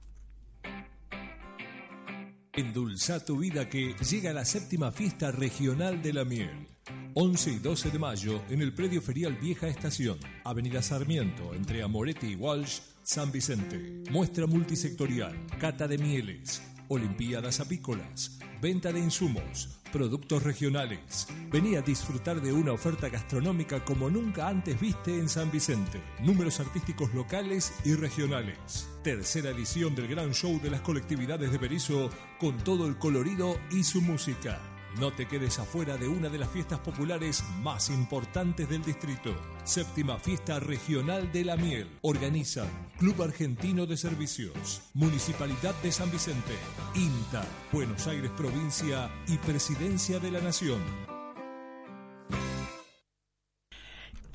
[2.53, 6.67] Endulza tu vida que llega la séptima fiesta regional de la miel.
[7.15, 12.33] 11 y 12 de mayo en el predio ferial Vieja Estación, Avenida Sarmiento, entre Amoretti
[12.33, 14.03] y Walsh, San Vicente.
[14.11, 21.29] Muestra multisectorial, cata de mieles, olimpiadas apícolas, venta de insumos, productos regionales.
[21.51, 26.01] Vení a disfrutar de una oferta gastronómica como nunca antes viste en San Vicente.
[26.21, 28.89] Números artísticos locales y regionales.
[29.03, 33.85] Tercera edición del gran show de las colectividades de Berizo con todo el colorido y
[33.85, 34.70] su música.
[34.99, 39.35] No te quedes afuera de una de las fiestas populares más importantes del distrito.
[39.65, 41.89] Séptima Fiesta Regional de la Miel.
[42.03, 46.55] Organizan Club Argentino de Servicios, Municipalidad de San Vicente,
[46.95, 51.20] INTA, Buenos Aires Provincia y Presidencia de la Nación.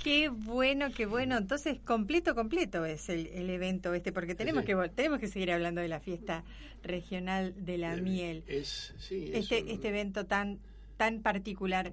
[0.06, 1.36] Qué bueno, qué bueno.
[1.36, 4.68] Entonces, completo, completo es el, el evento este, porque tenemos Sí.
[4.68, 6.44] que tenemos que seguir hablando de la fiesta
[6.84, 8.44] regional de la Eh, miel.
[8.46, 10.60] Es, sí, es Este, un- este evento tan,
[10.98, 11.91] tan particular.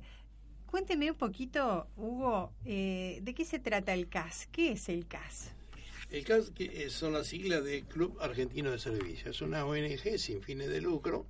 [0.67, 4.47] Cuénteme un poquito, Hugo, eh, ¿de qué se trata el CAS?
[4.53, 5.51] ¿Qué es el CAS?
[6.11, 9.37] El CAS que, eh, son las siglas de Club Argentino de Servicios.
[9.37, 11.25] Es una ONG sin fines de lucro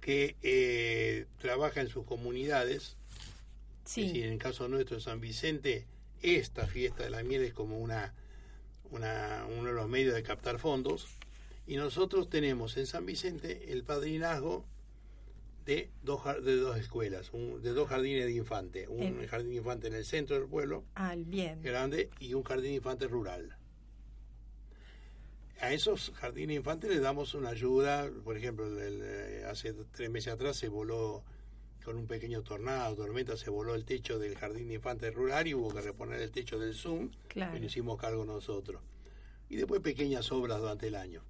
[0.00, 2.96] que eh, trabaja en sus comunidades.
[3.88, 4.02] Sí.
[4.02, 5.86] Es decir, en el caso nuestro de San Vicente,
[6.20, 8.12] esta fiesta de la miel es como una,
[8.90, 11.06] una, uno de los medios de captar fondos.
[11.66, 14.66] Y nosotros tenemos en San Vicente el padrinazgo
[15.64, 18.88] de dos, de dos escuelas, un- de dos jardines de infante.
[18.88, 21.62] Un En- jardín de infante en el centro del pueblo, Ah, bien.
[21.62, 23.56] grande, y un jardín de infante rural.
[25.60, 30.10] A esos jardines infantes les damos una ayuda, por ejemplo, el- el, eh, hace tres
[30.10, 31.24] meses atrás se voló
[31.84, 35.54] con un pequeño tornado, tormenta, se voló el techo del jardín de infantes rural y
[35.54, 37.56] hubo que reponer el techo del Zoom Claro.
[37.56, 38.82] y lo hicimos cargo nosotros.
[39.48, 41.22] Y después pequeñas obras durante el año.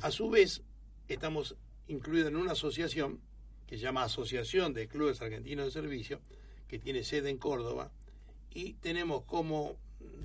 [0.00, 0.62] A su vez,
[1.08, 1.56] estamos
[1.88, 3.20] incluidos en una asociación
[3.66, 6.20] que se llama Asociación de Clubes Argentinos de Servicio,
[6.68, 7.90] que tiene sede en Córdoba,
[8.50, 9.76] y tenemos como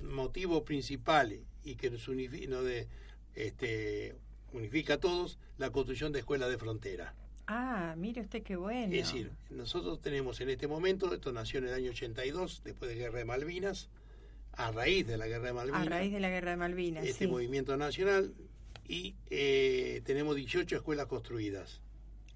[0.02, 2.88] motivo principal y que nos, de,
[3.34, 4.14] este,
[4.52, 7.14] unifica a todos la construcción de escuelas de frontera.
[7.46, 8.92] Ah, mire usted qué bueno.
[8.94, 12.96] Es decir, nosotros tenemos en este momento, esto nació en el año 82, después de
[12.96, 13.88] Guerra de Malvinas,
[14.52, 15.82] a raíz de la guerra de Malvinas.
[15.86, 17.04] A raíz de la guerra de Malvinas.
[17.04, 17.30] este sí.
[17.30, 18.32] movimiento nacional
[18.88, 21.80] y eh, tenemos 18 escuelas construidas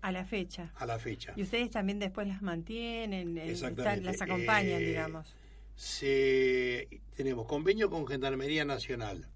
[0.02, 0.72] A la fecha.
[0.76, 1.32] a la fecha.
[1.36, 5.34] Y ustedes también después las mantienen, eh, están- las acompañan, Eh, digamos.
[5.74, 9.26] Se, tenemos convenio con Gendarmería Nacional,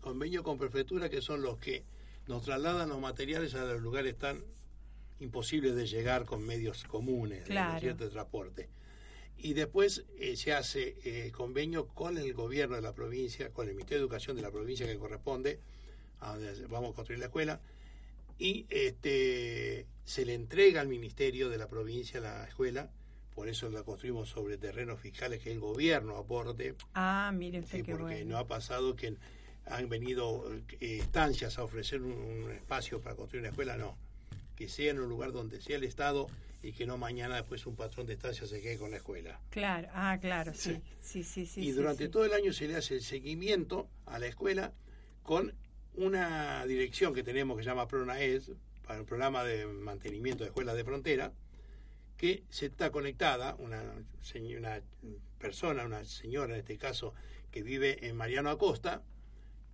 [0.00, 1.84] convenio con Prefectura, que son los que
[2.26, 4.42] nos trasladan los materiales a los lugares tan
[5.20, 7.80] imposibles de llegar con medios comunes, ¿no es Claro.
[7.80, 8.68] cierto?, de transporte.
[9.36, 13.74] Y después eh, se hace eh, convenio con el gobierno de la provincia, con el
[13.74, 15.60] Ministerio de Educación de la provincia que corresponde,
[16.20, 17.60] a donde vamos a construir la escuela,
[18.38, 22.90] y este se le entrega al Ministerio de la provincia la escuela,
[23.34, 27.82] por eso la construimos sobre terrenos fiscales que el gobierno aporte, Ah, mire usted sí,
[27.84, 28.30] porque bueno.
[28.30, 29.14] no ha pasado que
[29.66, 30.50] han venido
[30.80, 33.96] eh, estancias a ofrecer un, un espacio para construir una escuela, no,
[34.58, 36.26] que sea en un lugar donde sea el Estado
[36.64, 39.38] y que no mañana después un patrón de estancia se quede con la escuela.
[39.50, 40.82] Claro, ah, claro, sí.
[41.00, 41.60] Sí, sí, sí.
[41.60, 42.10] y durante sí.
[42.10, 44.72] todo el año se le hace el seguimiento a la escuela
[45.22, 45.54] con
[45.94, 48.50] una dirección que tenemos que se llama PRONAES,
[48.84, 51.32] para el programa de mantenimiento de escuelas de frontera,
[52.16, 53.80] que se está conectada, una,
[54.58, 54.82] una
[55.38, 57.14] persona, una señora en este caso,
[57.52, 59.02] que vive en Mariano Acosta,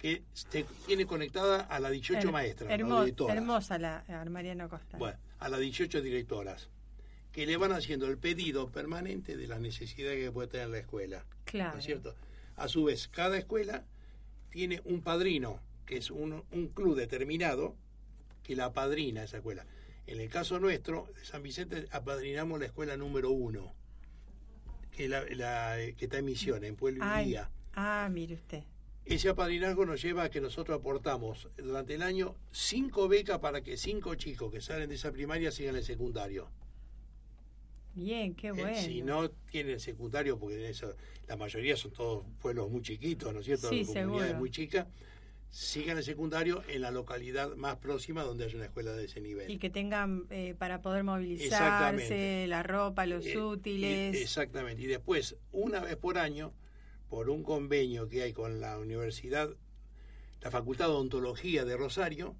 [0.05, 3.37] que se tiene conectada a las 18 Her- maestras, directoras.
[3.38, 4.99] hermosa la a Mariano Costa.
[4.99, 6.69] Bueno, a las 18 directoras,
[7.33, 11.25] que le van haciendo el pedido permanente de las necesidades que puede tener la escuela.
[11.47, 11.73] Claro.
[11.73, 12.14] ¿No es cierto?
[12.57, 13.87] A su vez, cada escuela
[14.51, 17.75] tiene un padrino, que es un, un club determinado,
[18.43, 19.64] que la apadrina esa escuela.
[20.07, 23.73] En el caso nuestro, de San Vicente, apadrinamos la escuela número uno,
[24.90, 27.37] que, la, la- que está en Misiones, en Pueblo y Ay,
[27.75, 28.64] ah, mire usted.
[29.05, 33.77] Ese apadrinazgo nos lleva a que nosotros aportamos durante el año cinco becas para que
[33.77, 36.49] cinco chicos que salen de esa primaria sigan el secundario.
[37.95, 38.77] Bien, qué Eh, bueno.
[38.77, 40.97] si no tienen secundario, porque eso,
[41.29, 43.69] la mayoría son todos pueblos muy chiquitos, ¿no es cierto?
[43.69, 44.38] Sí, Comunidades seguro.
[44.38, 44.87] muy chicas,
[45.51, 49.51] sigan el secundario en la localidad más próxima donde haya una escuela de ese nivel.
[49.51, 54.14] Y que tengan eh, para poder movilizarse, la ropa, los Eh, útiles.
[54.17, 54.83] y- exactamente.
[54.83, 56.53] Y después, una vez por año,
[57.09, 59.51] por un convenio que hay con la universidad,
[60.40, 62.35] la Facultad de Odontología de Rosario,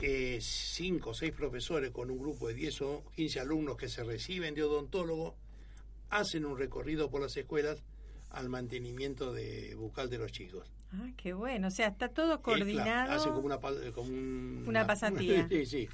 [0.00, 4.04] eh, cinco o seis profesores con un grupo de 10 o 15 alumnos que se
[4.04, 5.34] reciben de odontólogo,
[6.10, 7.82] hacen un recorrido por las escuelas
[8.30, 10.70] al mantenimiento de bucal de los chicos.
[10.92, 11.68] Ah, qué bueno.
[11.68, 13.12] O sea, está todo Eh, claro, coordinado.
[13.12, 15.46] hacen como una, pa- como un- Una pasantía.
[15.50, 15.88] sí, sí.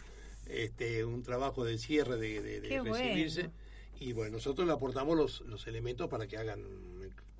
[0.46, 3.40] Este, un trabajo de cierre de, de- de Qué recibirse.
[3.44, 3.54] bueno.
[4.00, 6.60] Y bueno, nosotros le aportamos los, los elementos para que hagan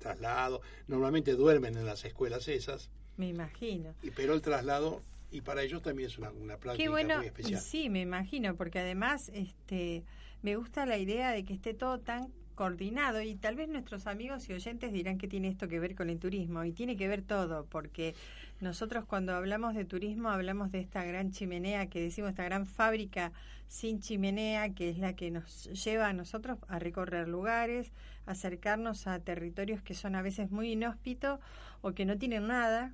[0.05, 0.61] traslado.
[0.87, 3.93] Normalmente duermen en las escuelas esas, Me imagino.
[4.03, 7.25] y, pero el traslado, y para ellos también es una, una práctica Qué bueno, muy
[7.27, 7.59] especial.
[7.61, 10.03] sí, me imagino, porque además este,
[10.43, 14.49] me gusta la idea de que esté todo tan coordinado y tal vez nuestros amigos
[14.49, 17.21] y oyentes dirán que tiene esto que ver con el turismo y tiene que ver
[17.21, 18.15] todo, porque
[18.61, 23.31] nosotros cuando hablamos de turismo hablamos de esta gran chimenea que decimos, esta gran fábrica
[23.67, 27.91] sin chimenea que es la que nos lleva a nosotros a recorrer lugares,
[28.25, 31.39] acercarnos a territorios que son a veces muy inhóspitos
[31.81, 32.91] o que no tienen nada,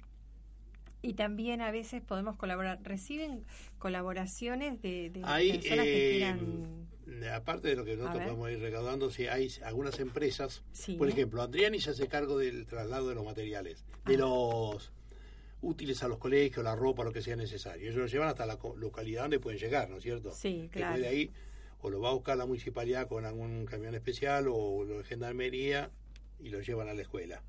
[1.02, 2.80] y también a veces podemos colaborar.
[2.84, 3.44] ¿Reciben
[3.80, 6.88] colaboraciones de, de Hay, personas que eh, quieran...?
[7.34, 10.96] Aparte de lo que nosotros podemos ir recaudando, sí, hay algunas empresas, Sí.
[10.96, 14.18] por ejemplo, Adriani se hace cargo del traslado de los materiales, de Ah.
[14.20, 14.92] los
[15.62, 17.84] útiles a los colegios, la ropa, lo que sea necesario.
[17.84, 20.32] Ellos lo llevan hasta la localidad donde pueden llegar, ¿no es cierto?
[20.34, 21.00] Sí, Después claro.
[21.02, 21.32] de ahí,
[21.82, 25.92] o lo va a buscar la municipalidad con algún camión especial o lo de gendarmería
[26.40, 27.44] y lo llevan a la escuela.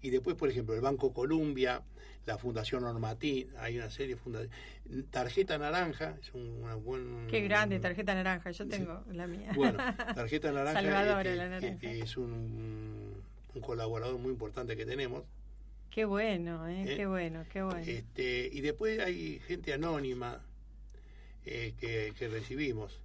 [0.00, 1.82] Y después, por ejemplo, el Banco Columbia,
[2.26, 4.56] la Fundación Normatín, hay una serie de fundaciones.
[5.10, 7.26] Tarjeta Naranja, es un, una buen...
[7.28, 8.50] Qué grande, tarjeta naranja.
[8.50, 9.52] Yo tengo la mía.
[9.54, 9.78] Bueno,
[10.14, 11.90] Tarjeta Naranja Salvadora, este, la naranja.
[11.90, 13.22] es un,
[13.54, 15.24] un colaborador muy importante que tenemos.
[15.90, 16.84] Qué bueno, ¿eh?
[16.86, 17.78] Eh, Qué bueno, qué bueno.
[17.80, 20.40] Este, y después hay gente anónima
[21.44, 23.01] eh, que, que recibimos.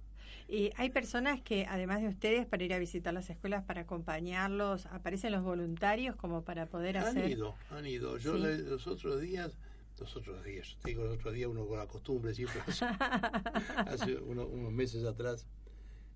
[0.50, 4.86] Y hay personas que, además de ustedes, para ir a visitar las escuelas, para acompañarlos,
[4.86, 7.30] aparecen los voluntarios como para poder Han hacer...
[7.30, 8.16] ido, han ido.
[8.16, 8.40] Yo Sí.
[8.42, 9.58] le- los otros días,
[10.00, 12.84] los otros días, te digo los otros días uno con la costumbre siempre, hace,
[13.76, 15.46] hace uno- unos meses atrás,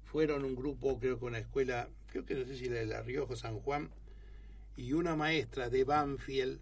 [0.04, 3.02] fueron un grupo, creo que una escuela, creo que no sé si la de La
[3.02, 3.90] Rioja, San Juan,
[4.78, 6.58] y una maestra de Banfield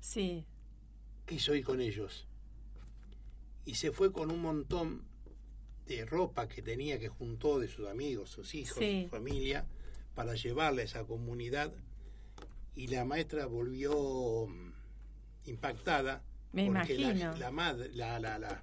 [0.00, 0.44] Sí,
[1.26, 2.26] quiso ir con ellos.
[3.66, 5.02] Y se fue con un montón
[5.86, 9.02] de ropa que tenía que juntó de sus amigos, sus hijos, Sí.
[9.04, 9.66] su familia,
[10.14, 11.72] para llevarle a esa comunidad.
[12.74, 14.72] Y la maestra volvió mm,
[15.46, 16.22] impactada
[16.52, 17.36] Me porque la-.
[17.36, 18.62] La, madre, la, la, la,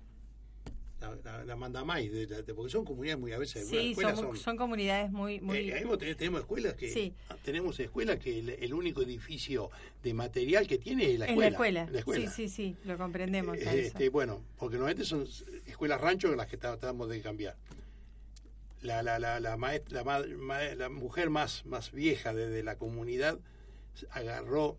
[1.01, 3.67] la, la, la de, la- de- porque son comunidades muy a veces.
[3.67, 5.39] Sí, son, son, son comunidades muy...
[5.41, 7.13] muy eh, ahí vos tenés- tenemos escuelas que Sí.
[7.43, 9.71] tenemos escuelas que el, el único edificio
[10.03, 11.49] de material que tiene es la en escuela.
[11.49, 11.87] la escuela.
[11.91, 12.31] la escuela.
[12.31, 13.57] Sí, sí, sí, lo comprendemos.
[13.57, 15.25] Eh, este, bueno, porque normalmente son
[15.65, 17.55] escuelas rancho en las que tratamos de cambiar.
[18.81, 22.63] La, la, la, la, maest- la, ma- ma- la mujer más, más vieja de, de
[22.63, 23.39] la comunidad
[24.11, 24.77] agarró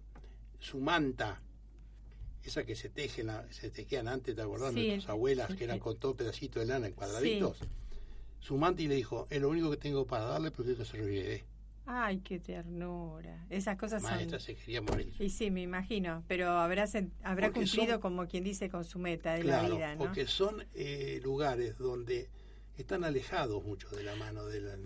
[0.59, 1.41] su manta,
[2.45, 4.75] esa que se tejen, la- se tejían antes, ¿te acordás?
[4.75, 5.81] Sí, Nuestras abuelas sí, que eran sí.
[5.81, 7.59] con todo pedacito de lana en cuadraditos.
[8.41, 10.99] Su manta y le dijo, es lo único que tengo para darle porque que se
[10.99, 11.45] lo lleve.
[11.85, 13.45] Ay, qué ternura.
[13.51, 14.47] Esas cosas Maestra son...
[14.47, 15.13] se quería morir.
[15.19, 16.85] Y sí, me imagino, pero habrá,
[17.23, 19.99] habrá Porque cumplido son- como quien dice con su meta de Claro, la vida, ¿no?
[19.99, 22.31] porque son eh, lugares donde
[22.77, 24.77] están alejados mucho de la mano de la...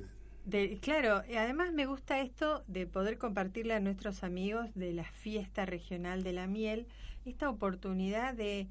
[0.45, 5.67] De- claro, además me gusta esto de poder compartirle a nuestros amigos de la fiesta
[5.67, 6.87] regional de la miel,
[7.31, 8.69] esta oportunidad de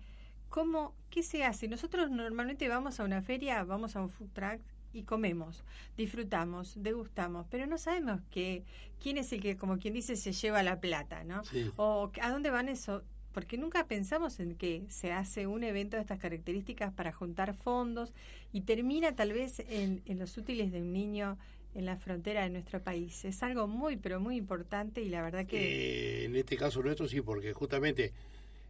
[0.49, 1.67] cómo, qué se hace.
[1.67, 4.61] Nosotros normalmente vamos a una feria, vamos a un food truck
[4.93, 5.63] y comemos,
[5.97, 8.63] disfrutamos, degustamos, pero no sabemos que,
[9.01, 11.43] quién es el que, como quien dice, se lleva la plata, ¿no?
[11.43, 11.69] Sí.
[11.75, 13.03] O a dónde van eso,
[13.33, 18.13] porque nunca pensamos en que se hace un evento de estas características para juntar fondos
[18.53, 21.37] y termina tal vez en, en los útiles de un niño
[21.73, 23.25] en la frontera de nuestro país.
[23.25, 26.21] Es algo muy, pero muy importante y la verdad que...
[26.21, 28.13] Eh, en este caso nuestro sí, porque justamente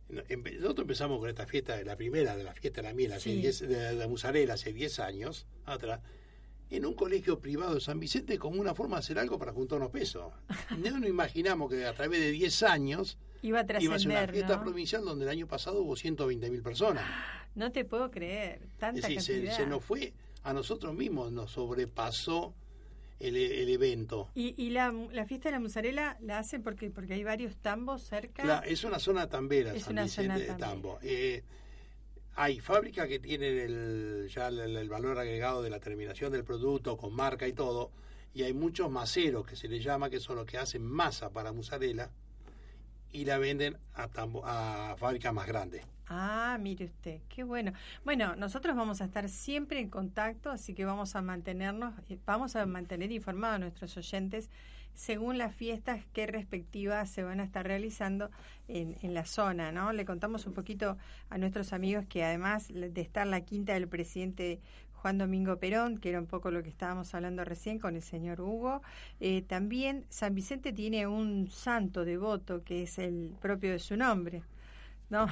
[0.09, 3.37] nosotros empezamos con esta fiesta, la primera de la fiesta de la miel, hace Sí.
[3.41, 6.01] 10 de la musarela, hace 10 años atrás,
[6.69, 9.79] en un colegio privado de San Vicente como una forma de hacer algo para juntar
[9.79, 10.31] unos pesos.
[10.77, 14.27] No nos imaginamos que a través de 10 años iba a iba a ser una
[14.27, 14.63] fiesta ¿no?
[14.63, 17.03] provincial donde el año pasado hubo 120 mil personas.
[17.55, 19.57] No te puedo creer, Es tanta decir, se, cantidad.
[19.57, 22.53] se nos fue, a nosotros mismos nos sobrepasó
[23.19, 24.29] el, el evento.
[24.35, 28.03] Y, y la, la fiesta de la musarela la hacen porque porque hay varios tambos
[28.03, 28.43] cerca.
[28.43, 30.59] Claro, es una zona tambera, Es San una Vicente zona de.
[30.59, 30.99] Tambo.
[31.01, 31.43] Eh,
[32.35, 36.97] hay fábricas que tienen el, ya el, el valor agregado de la terminación del producto
[36.97, 37.91] con marca y todo,
[38.33, 41.53] y hay muchos maceros que se les llama, que son los que hacen masa para
[41.53, 42.11] mozzarella
[43.13, 45.85] y la venden a, tambo, a fábricas más grandes.
[46.07, 47.73] Ah, mire usted, qué bueno.
[48.03, 51.93] Bueno, nosotros vamos a estar siempre en contacto, así que vamos a mantenernos,
[52.25, 54.49] vamos a mantener informados a nuestros oyentes
[54.93, 58.29] según las fiestas que respectivas se van a estar realizando
[58.67, 59.91] en, en la zona, ¿no?
[59.91, 60.97] Le contamos un poquito
[61.29, 64.61] a nuestros amigos que además de estar la quinta del presidente
[65.05, 68.41] Juan Domingo Perón, que era un poco lo que estábamos hablando recién con el señor
[68.41, 68.81] Hugo.
[69.19, 74.41] Eh, también San Vicente tiene un santo devoto que es el propio de su nombre.
[75.09, 75.27] ¿No?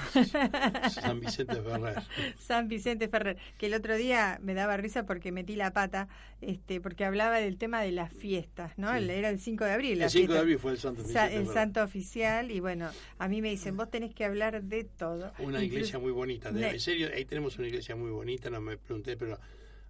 [0.91, 1.95] San Vicente Ferrer.
[2.39, 6.07] San Vicente Ferrer, que el otro día me daba risa porque metí la pata,
[6.41, 8.95] este, porque hablaba del tema de las fiestas, ¿no?
[8.97, 9.09] Sí.
[9.09, 10.01] Era el 5 de abril.
[10.01, 11.53] El 5 de abril fue el Santo Sa- Vicente el Ferrer.
[11.53, 15.34] santo oficial y bueno, a mí me dicen, vos tenés que hablar de todo.
[15.39, 16.51] Una Incluso- iglesia muy bonita.
[16.51, 19.39] de- en serio, ahí tenemos una iglesia muy bonita, no me pregunté, pero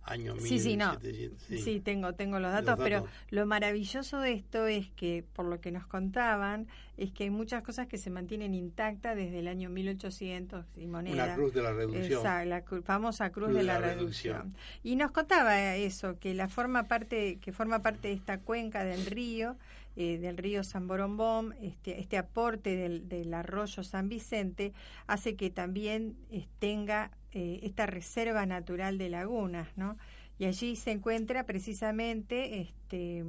[0.06, 0.92] año Sí, sí, no.
[0.92, 1.80] 1700, Sí.
[1.80, 5.72] tengo, tengo los Los datos, pero lo maravilloso de esto es que, por lo que
[5.72, 10.66] nos contaban, es que hay muchas cosas que se mantienen intactas desde el año 1800
[10.76, 11.24] y moneda.
[11.24, 12.06] Una cruz de la reducción.
[12.06, 14.54] Exacto, la famosa cruz, de la, reducción.
[14.84, 19.06] Y nos contaba eso, que la forma parte, que forma parte de esta cuenca del
[19.06, 19.58] río,
[19.96, 24.74] eh, del río San Borombón, este, este aporte del, del arroyo San Vicente,
[25.08, 29.98] hace que también eh, tenga eh, esta reserva natural de lagunas, ¿no?
[30.40, 33.24] Y allí se encuentra precisamente este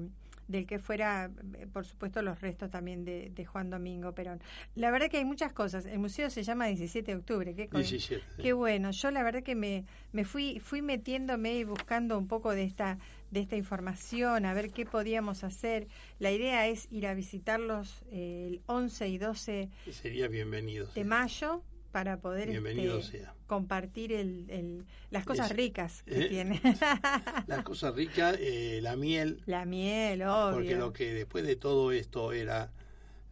[0.47, 4.43] del que fuera, eh, por supuesto, los restos también de, de Juan Domingo Perón.
[4.75, 5.87] La verdad que hay muchas cosas.
[5.87, 7.55] El museo se llama 17 de octubre.
[7.55, 8.43] ¿Qué, co- 17, sí.
[8.43, 8.91] qué bueno.
[8.91, 12.99] Yo la verdad que me, me fui, fui metiéndome y buscando un poco de esta,
[13.31, 15.89] de esta información, a ver qué podíamos hacer.
[16.19, 20.89] La idea es ir a visitarlos eh, el 11 y 12 Sería bienvenido.
[20.95, 21.63] de mayo
[21.95, 26.61] para poder este, compartir el, el- las cosas Es- ricas que eh, tiene.
[27.47, 30.55] La cosa rica, eh, la miel, La miel, obvio.
[30.57, 32.73] porque lo que después de todo esto era,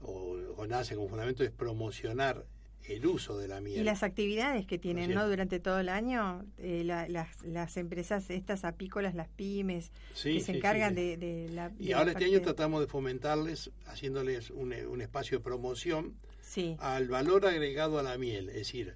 [0.01, 2.47] o, o nace como fundamento, es promocionar
[2.85, 3.81] el uso de la miel.
[3.81, 5.29] Y las actividades que tienen, ¿no?
[5.29, 10.41] Durante todo el año, eh, la- las, las empresas estas apícolas, las pymes, Sí, que
[10.41, 11.01] se sí, encargan sí.
[11.01, 11.73] De, de la...
[11.81, 16.15] Y de la ahora este año tratamos de fomentarles, haciéndoles un, un espacio de promoción
[16.53, 18.51] Sí, al valor agregado a la miel.
[18.51, 18.95] Es decir,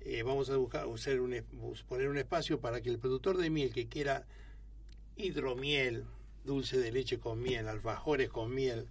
[0.00, 1.34] eh, vamos a buscar hacer un,
[1.86, 4.24] poner un espacio para que el productor de miel que quiera
[5.14, 6.04] hidromiel,
[6.44, 8.88] dulce de leche con miel, alfajores con miel,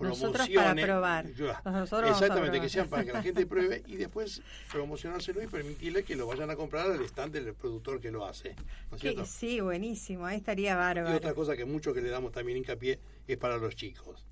[0.00, 1.26] Nosotros para probar.
[1.28, 2.60] Nosotros Exactamente, probar.
[2.60, 4.42] que sean para que la gente pruebe y después
[4.72, 8.56] promocionárselo y permitirle que lo vayan a comprar al stand del productor que lo hace.
[8.90, 9.24] ¿no es Que- cierto?
[9.26, 11.16] sí, buenísimo, ahí estaría Y bárbaro.
[11.16, 12.98] otra cosa que mucho que le damos también hincapié
[13.28, 14.26] es para los chicos.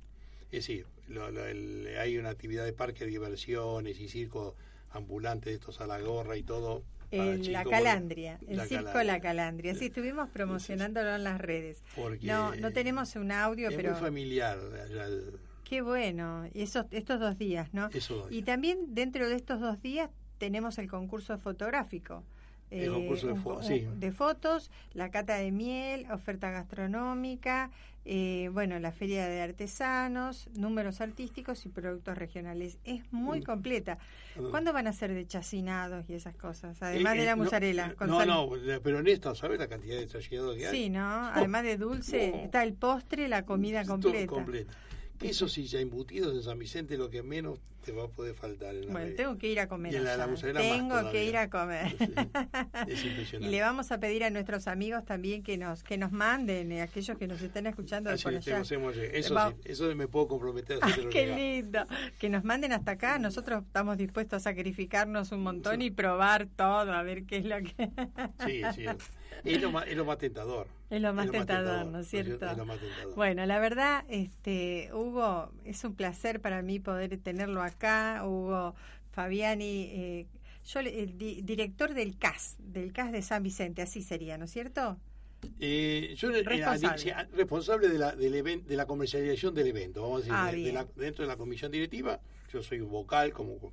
[0.52, 4.54] Es decir, lo- lo- el- hay una actividad de parque diversiones y circo
[4.90, 7.64] ambulante de estos a la gorra y todo El- la.
[7.64, 9.12] Calandria, el La circo Calandria.
[9.14, 9.74] La Calandria.
[9.74, 11.82] Sí, estuvimos promocionándolo en las redes.
[11.96, 14.58] Porque No, no tenemos un audio, es pero muy familiar.
[15.64, 16.46] qué bueno.
[16.52, 17.88] Y esos, estos dos días, ¿no?
[17.88, 22.24] Dos Y también dentro de estos dos días tenemos el concurso fotográfico.
[22.72, 23.86] El concurso de un fo- co- sí.
[23.96, 27.70] de fotos, la cata de miel, oferta gastronómica,
[28.04, 32.78] eh, bueno, la feria de artesanos, números artísticos y productos regionales.
[32.84, 33.44] Es muy Mm.
[33.44, 33.98] completa.
[34.36, 34.40] Ah.
[34.50, 36.82] ¿Cuándo van a ser de chacinados y esas cosas?
[36.82, 38.48] Además Eh, de la eh, no, con No,
[38.82, 40.76] pero en esta, ¿sabes la cantidad de trayectos que hay?
[40.76, 41.26] Sí, ¿no?
[41.48, 42.36] Además de dulce, No.
[42.38, 44.72] está el postre, la comida Todo completa.
[45.30, 48.74] Eso sí, ya embutidos en San Vicente, lo que menos te va a poder faltar.
[48.76, 49.92] En la Bueno, tengo que ir a comer.
[49.92, 51.96] Y en la- la más Tengo que ir a comer.
[52.86, 53.04] Es
[53.40, 56.82] Y le vamos a pedir a nuestros amigos también que nos que nos manden, eh,
[56.82, 58.60] aquellos que nos estén escuchando de por allá.
[58.60, 58.96] hacemos.
[58.96, 61.86] Eso, sí, eso me puedo comprometer a Ay, hacértelo qué lindo.
[62.20, 63.18] Que nos manden hasta acá.
[63.18, 67.56] Nosotros estamos dispuestos a sacrificarnos un montón y probar todo, a ver qué es lo
[67.58, 67.90] que...
[68.46, 68.84] Sí, sí.
[69.44, 70.66] Es lo más, es lo más tentador.
[70.90, 72.50] Es lo más Es tentador, ¿no es cierto?
[72.50, 73.14] Es lo más tentador.
[73.14, 78.22] Bueno, la verdad, este, Hugo, es un placer para mí poder tenerlo acá.
[78.24, 78.74] Hugo
[79.12, 80.26] Fabiani, eh,
[80.64, 84.50] yo, el di- director del CAS, del CAS de San Vicente, así sería, ¿no es
[84.52, 84.98] cierto?
[85.58, 86.98] Eh, yo era- Responsable.
[86.98, 90.02] sí, responsable de la, del even- de la comercialización del evento.
[90.02, 92.20] Vamos a decir, Ah, de- la- dentro de la comisión directiva,
[92.52, 93.72] yo soy un vocal como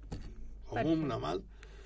[0.68, 1.39] común nada más.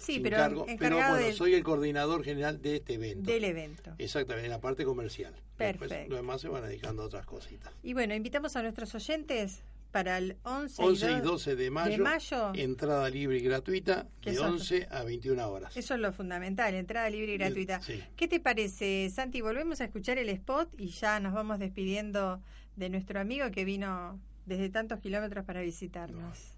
[0.04, 3.32] Sí, pero cargo, pero bueno, del- soy el coordinador general de este evento.
[3.32, 3.93] Del evento.
[3.97, 5.34] Exactamente, en la parte comercial.
[5.58, 6.10] Después, Perfecto.
[6.10, 7.72] los demás se van dedicando a otras cositas.
[7.84, 12.04] Y bueno, invitamos a nuestros oyentes para el 11, 11 y do- 12 de mayo,
[12.04, 12.51] mayo.
[12.56, 14.54] entrada libre y gratuita, ¿Qué de son?
[14.54, 15.78] 11 a 21 horas.
[15.78, 17.80] Eso es lo fundamental, entrada libre y gratuita.
[17.82, 18.04] Sí.
[18.16, 19.41] ¿Qué te parece, Santi?
[19.41, 22.41] Volvemos a escuchar el spot y ya nos vamos despidiendo
[22.76, 26.58] de nuestro amigo que vino desde tantos kilómetros para visitarnos.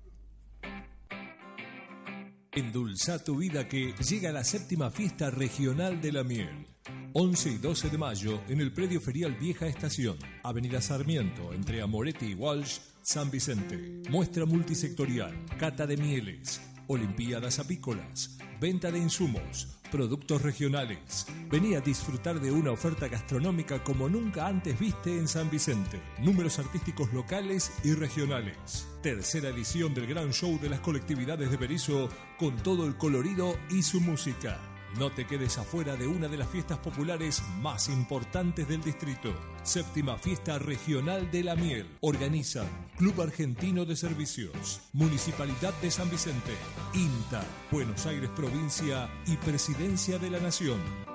[2.55, 6.65] Endulza tu vida que llega la séptima fiesta regional de la miel.
[7.11, 12.27] 11 y 12 de mayo en el predio ferial Vieja Estación, Avenida Sarmiento, entre Amoretti
[12.27, 14.09] y Walsh, San Vicente.
[14.09, 21.25] Muestra multisectorial, cata de mieles, olimpiadas apícolas, venta de insumos, productos regionales.
[21.49, 26.01] Vení a disfrutar de una oferta gastronómica como nunca antes viste en San Vicente.
[26.19, 28.89] Números artísticos locales y regionales.
[29.01, 33.83] Tercera edición del gran show de las colectividades de Berizo con todo el colorido y
[33.83, 34.74] su música.
[34.97, 39.33] No te quedes afuera de una de las fiestas populares más importantes del distrito.
[39.63, 41.85] Séptima Fiesta Regional de la Miel.
[41.99, 42.67] Organizan
[42.97, 46.53] Club Argentino de Servicios, Municipalidad de San Vicente,
[46.93, 51.14] INTA, Buenos Aires Provincia y Presidencia de la Nación.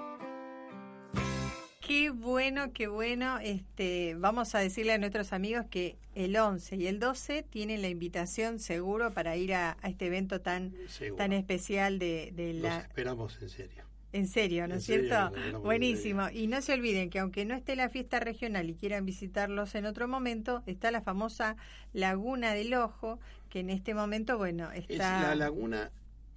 [1.91, 3.41] Qué bueno, qué bueno.
[3.41, 7.89] Este, vamos a decirle a nuestros amigos que el 11 y el 12 tienen la
[7.89, 11.17] invitación seguro para ir a, a este evento tan Seguro.
[11.17, 13.83] tan especial de, de Los la esperamos en serio.
[14.13, 15.33] En serio, ¿no es cierto?
[15.65, 16.29] Buenísimo.
[16.33, 19.85] Y no se olviden que aunque no esté la fiesta regional y quieran visitarlos en
[19.85, 21.57] otro momento, está la famosa
[21.93, 23.19] Laguna del Ojo,
[23.49, 25.23] que en este momento, bueno, Es está...
[25.23, 25.91] la laguna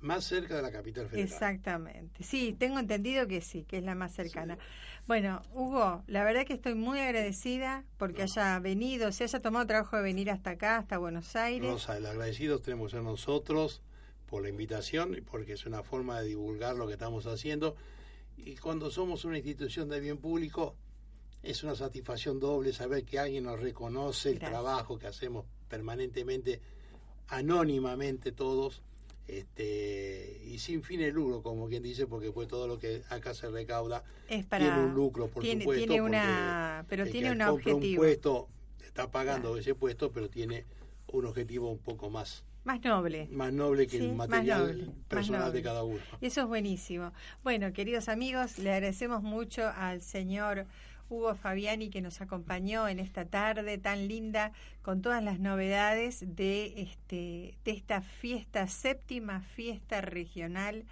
[0.04, 1.26] más cerca de la capital federal.
[1.26, 2.24] Exactamente.
[2.24, 4.58] Sí, tengo entendido que sí, que es la más cercana.
[5.08, 9.68] Bueno, Hugo, la verdad que estoy muy agradecida porque haya venido, se haya tomado el
[9.68, 11.70] trabajo de venir hasta acá, hasta Buenos Aires.
[11.70, 13.82] Rosa, el agradecidos tenemos que ser nosotros
[14.28, 17.76] por la invitación y porque es una forma de divulgar lo que estamos haciendo.
[18.38, 20.76] Y cuando somos una institución de bien público,
[21.44, 24.52] es una satisfacción doble saber que alguien nos reconoce el Gracias.
[24.52, 26.62] trabajo que hacemos permanentemente,
[27.28, 28.82] anónimamente todos,
[29.28, 33.34] este, y sin fin de lucro, como quien dice, porque pues todo lo que acá
[33.34, 35.86] se recauda Es para- tiene un lucro, por tiene- supuesto.
[35.88, 38.02] tiene una- pero tiene un objetivo.
[38.02, 38.50] un puesto
[38.86, 40.66] está pagando ese puesto, pero tiene
[41.12, 43.28] un objetivo un poco más Más noble.
[43.32, 46.00] más noble que Sí, el material noble, personal de cada uno.
[46.22, 47.12] Eso es buenísimo.
[47.44, 50.66] Bueno, queridos amigos, le agradecemos mucho al señor
[51.14, 54.52] Hugo Fabiani que nos acompañó en esta tarde tan linda
[54.82, 60.86] con todas las novedades de este de esta fiesta séptima fiesta regional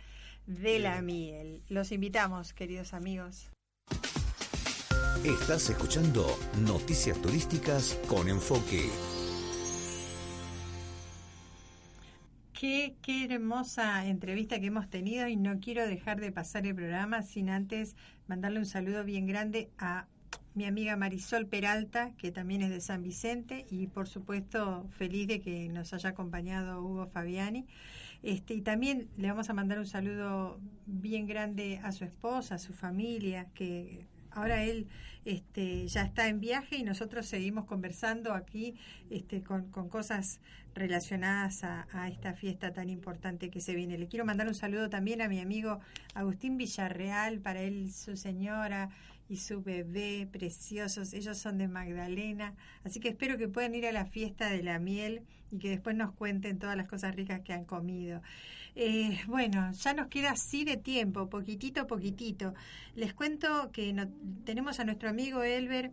[0.45, 1.61] de la miel.
[1.69, 3.51] Los invitamos, queridos amigos.
[5.24, 6.26] Estás escuchando
[6.65, 8.89] Noticias Turísticas con Enfoque.
[12.62, 17.24] Qué, qué hermosa entrevista que hemos tenido y no quiero dejar de pasar el programa
[17.24, 17.95] sin antes
[18.28, 20.05] mandarle un saludo bien grande a
[20.53, 25.41] mi amiga Marisol Peralta, que también es de San Vicente, y por supuesto feliz de
[25.41, 27.66] que nos haya acompañado Hugo Fabiani.
[28.22, 32.59] Este, y también le vamos a mandar un saludo bien grande a su esposa, a
[32.59, 34.88] su familia, que ahora él
[35.25, 38.75] este, ya está en viaje y nosotros seguimos conversando aquí
[39.09, 40.39] este, con, con cosas
[40.73, 43.97] relacionadas a, a, esta fiesta tan importante que se viene.
[43.97, 45.79] Le quiero mandar un saludo también a mi amigo
[46.13, 48.89] Agustín Villarreal, para él, su señora
[49.29, 51.13] y su bebé preciosos.
[51.13, 54.79] Ellos son de Magdalena, así que espero que puedan ir a la fiesta de la
[54.79, 58.22] miel y que después nos cuenten todas las cosas ricas que han comido.
[58.76, 62.54] Eh, bueno, ya nos queda así de tiempo, poquitito, poquitito.
[62.95, 64.08] Les cuento que no,
[64.45, 65.91] tenemos a nuestro amigo Elber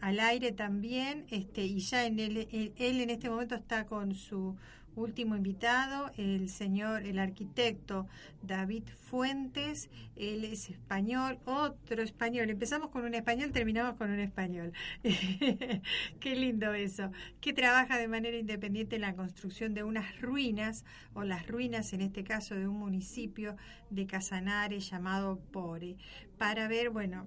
[0.00, 4.56] al aire también, este, y ya en él, él en este momento está con su
[4.98, 8.06] último invitado, el señor, el arquitecto
[8.42, 14.72] David Fuentes, él es español, otro español, empezamos con un español, terminamos con un español.
[16.20, 20.84] Qué lindo eso, que trabaja de manera independiente en la construcción de unas ruinas,
[21.14, 23.56] o las ruinas en este caso de un municipio
[23.90, 25.96] de Casanare llamado Pore,
[26.36, 27.26] para ver, bueno,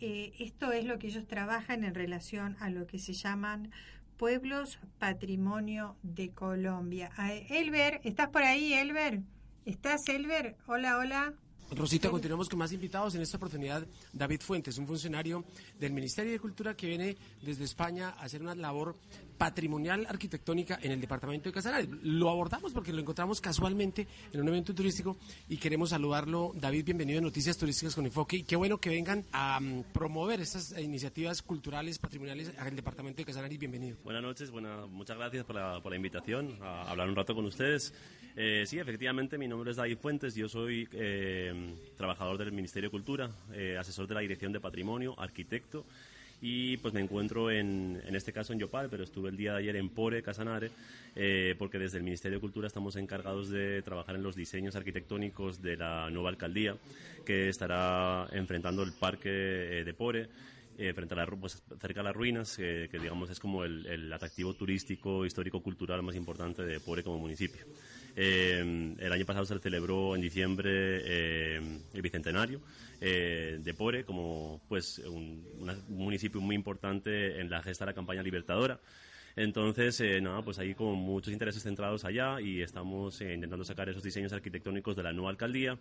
[0.00, 3.70] eh, esto es lo que ellos trabajan en relación a lo que se llaman
[4.20, 7.10] pueblos patrimonio de Colombia.
[7.48, 9.22] Elber, ¿estás por ahí, Elber?
[9.64, 10.56] ¿Estás, Elber?
[10.66, 11.32] Hola, hola.
[11.76, 13.14] Rosita, continuamos con más invitados.
[13.14, 15.44] En esta oportunidad, David Fuentes, un funcionario
[15.78, 18.96] del Ministerio de Cultura que viene desde España a hacer una labor
[19.38, 21.88] patrimonial arquitectónica en el departamento de Casanare.
[22.02, 25.16] Lo abordamos porque lo encontramos casualmente en un evento turístico
[25.48, 26.52] y queremos saludarlo.
[26.54, 30.40] David, bienvenido a Noticias Turísticas con Enfoque y qué bueno que vengan a um, promover
[30.40, 33.56] estas iniciativas culturales, patrimoniales al departamento de Casanare.
[33.56, 33.96] Bienvenido.
[34.04, 37.46] Buenas noches, buena, muchas gracias por la, por la, invitación a hablar un rato con
[37.46, 37.94] ustedes.
[38.36, 42.92] Eh, sí, efectivamente, mi nombre es David Fuentes, yo soy eh, trabajador del Ministerio de
[42.92, 45.84] Cultura, eh, asesor de la Dirección de Patrimonio, arquitecto
[46.40, 49.58] y pues me encuentro en, en este caso en Yopal, pero estuve el día de
[49.58, 50.70] ayer en Pore, Casanare,
[51.58, 55.76] porque desde el Ministerio de Cultura estamos encargados de trabajar en los diseños arquitectónicos de
[55.76, 56.76] la nueva alcaldía
[57.26, 60.28] que estará enfrentando el parque de Pore.
[60.94, 66.02] Frente a pues, cerca de las ruinas, que digamos es como el, atractivo turístico, histórico-cultural
[66.02, 67.66] más importante de Pore como municipio.
[68.16, 71.60] Eh, el año pasado se celebró en diciembre eh,
[71.92, 72.60] el bicentenario
[73.00, 77.94] eh, de Pore como pues un, un, municipio muy importante en la gesta de la
[77.94, 78.80] campaña libertadora.
[79.36, 84.02] Entonces, eh, nada, pues hay como muchos intereses centrados allá y estamos intentando sacar esos
[84.02, 85.78] diseños arquitectónicos de la nueva alcaldía,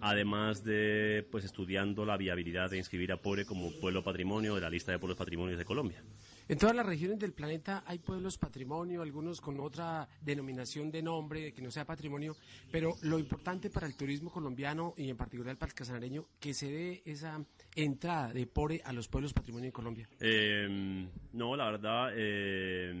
[0.00, 4.70] además de pues estudiando la viabilidad de inscribir a Pore como pueblo patrimonio de la
[4.70, 6.02] lista de pueblos patrimonios de Colombia.
[6.46, 11.54] En todas las regiones del planeta hay pueblos patrimonio, algunos con otra denominación de nombre
[11.54, 12.36] que no sea patrimonio,
[12.70, 16.70] pero lo importante para el turismo colombiano y en particular para el casanareño, que se
[16.70, 17.42] dé esa
[17.76, 20.08] entrada de PORE a los pueblos patrimonio de Colombia.
[20.20, 22.92] Eh, no, la verdad, eh,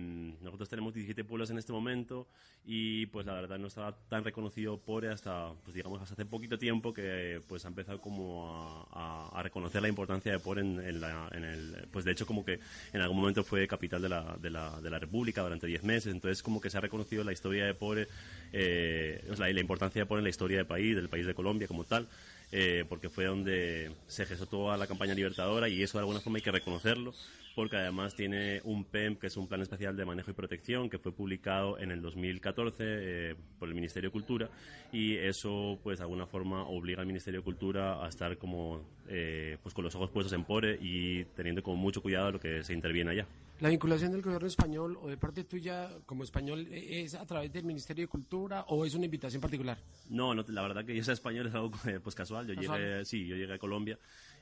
[0.42, 2.26] nosotros tenemos 17 pueblos en este momento
[2.66, 6.58] y pues la verdad no estaba tan reconocido PORE hasta, pues digamos, hasta hace poquito
[6.58, 11.28] tiempo que pues ha empezado como a, a, reconocer la importancia de PORE en, la,
[11.32, 12.58] en el, pues de hecho como que
[12.92, 16.12] en algún momento fue capital de la, de la, de la República durante 10 meses,
[16.12, 18.08] entonces como que se ha reconocido la historia de Pore,
[18.52, 21.68] eh, la, la importancia de Pore en la historia del país, del país de Colombia
[21.68, 22.08] como tal.
[22.56, 26.36] Eh, porque fue donde se gestó toda la campaña libertadora y eso de alguna forma
[26.36, 27.12] hay que reconocerlo
[27.54, 30.98] porque además tiene un PEM, que es un Plan Especial de Manejo y Protección, que
[30.98, 34.50] fue publicado en el 2014 eh, por el Ministerio de Cultura,
[34.92, 39.58] y eso, pues, de alguna forma obliga al Ministerio de Cultura a estar como, eh,
[39.62, 42.74] pues, con los ojos puestos en PORE y teniendo como mucho cuidado lo que se
[42.74, 43.26] interviene allá.
[43.60, 47.64] ¿La vinculación del gobierno español o de parte tuya como español es a través del
[47.64, 49.78] Ministerio de Cultura o es una invitación particular?
[50.10, 51.70] No, no la verdad que yo sea español es algo
[52.02, 52.48] pues casual.
[52.48, 52.80] Yo ¿Casual?
[52.80, 53.96] llegué, sí, yo llegué a Colombia.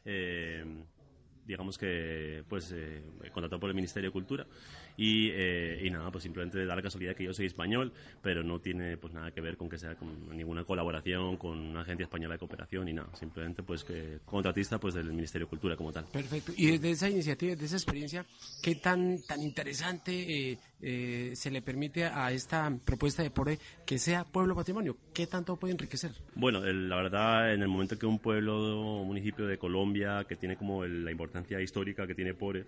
[0.05, 0.65] Eh,
[1.45, 4.47] digamos que pues eh, contratado por el Ministerio de Cultura
[4.97, 8.61] y, eh, y, nada pues simplemente da la casualidad que yo soy español pero no
[8.61, 12.35] tiene pues nada que ver con que sea con ninguna colaboración con una agencia española
[12.35, 13.09] de cooperación ni nada.
[13.15, 16.05] Simplemente pues que contratista pues del Ministerio de Cultura como tal.
[16.13, 16.53] Perfecto.
[16.57, 18.27] Y desde esa iniciativa desde esa experiencia
[18.63, 24.25] qué tan tan interesante eh, se le permite a esta propuesta de PORE que sea
[24.25, 28.19] pueblo patrimonio qué tanto puede enriquecer bueno el, la verdad en el momento que un
[28.19, 32.65] pueblo o municipio de Colombia que tiene como el, la importancia histórica que tiene Pore,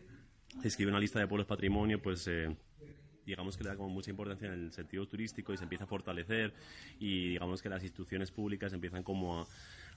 [0.63, 2.55] escribe una lista de pueblos patrimonio, pues eh,
[3.27, 5.87] digamos que le da como mucha importancia en el sentido turístico y se empieza a
[5.87, 6.53] fortalecer
[6.99, 9.47] y digamos que las instituciones públicas empiezan como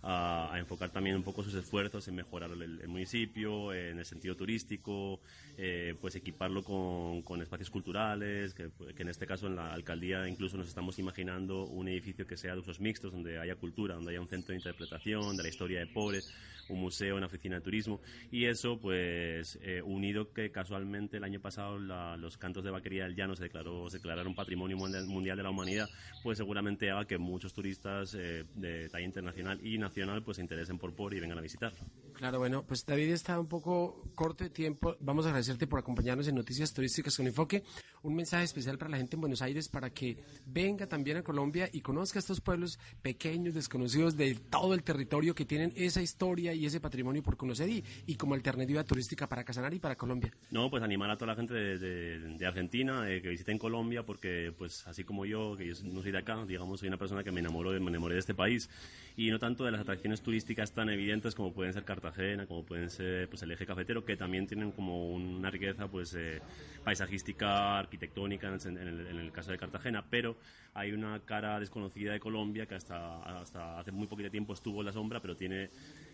[0.04, 4.36] a enfocar también un poco sus esfuerzos en mejorar el, el municipio, en el sentido
[4.36, 5.20] turístico,
[5.58, 10.28] eh, pues equiparlo con, con espacios culturales, que, que, en este caso en la alcaldía
[10.28, 14.12] incluso nos estamos imaginando un edificio que sea de usos mixtos, donde haya cultura, donde
[14.12, 16.32] haya un centro de interpretación de la historia de pobres,
[16.70, 18.02] un museo, una oficina de turismo,
[18.32, 23.04] y eso pues eh, unido que casualmente el año pasado la, los cantos de vaquería
[23.04, 25.90] del llano se, declaró, se declararon patrimonio mundial de la humanidad,
[26.24, 30.78] pues seguramente haga que muchos turistas eh, de talla internacional y nacional pues se interesen
[30.78, 31.80] por POR y vengan a visitarlo.
[32.18, 34.98] Claro, bueno, pues David está un poco corto de tiempo.
[35.02, 37.62] Vamos a agradecerte por acompañarnos en Noticias Turísticas con Enfoque.
[38.02, 41.70] Un mensaje especial para la gente en Buenos Aires para que venga también a Colombia
[41.72, 46.66] y conozca estos pueblos pequeños, desconocidos de todo el territorio que tienen esa historia y
[46.66, 50.34] ese patrimonio por conocer y, y como alternativa turística para Casanare y para Colombia.
[50.50, 54.04] No, pues animar a toda la gente de, de- de Argentina eh, que visiten Colombia
[54.04, 57.24] porque, pues así como yo, que yo no soy de acá, digamos, soy una persona
[57.24, 58.72] que me enamoró de, me enamoré de este país
[59.16, 62.07] y no tanto de las atracciones turísticas tan evidentes como pueden ser Cartagena,
[62.48, 66.42] como pueden ser pues el eje cafetero, que también tienen como una riqueza pues eh,
[66.84, 70.38] paisajística, arquitectónica en el, en el- en el caso de Cartagena, pero
[70.74, 74.86] hay una cara desconocida de Colombia que hasta, hasta hace muy poquito tiempo estuvo en
[74.86, 75.70] la sombra, pero tiene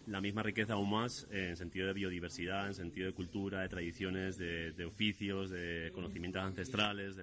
[0.07, 4.37] la misma riqueza aún más en sentido de biodiversidad, en sentido de cultura, de tradiciones,
[4.37, 7.15] de, oficios, de conocimientos ancestrales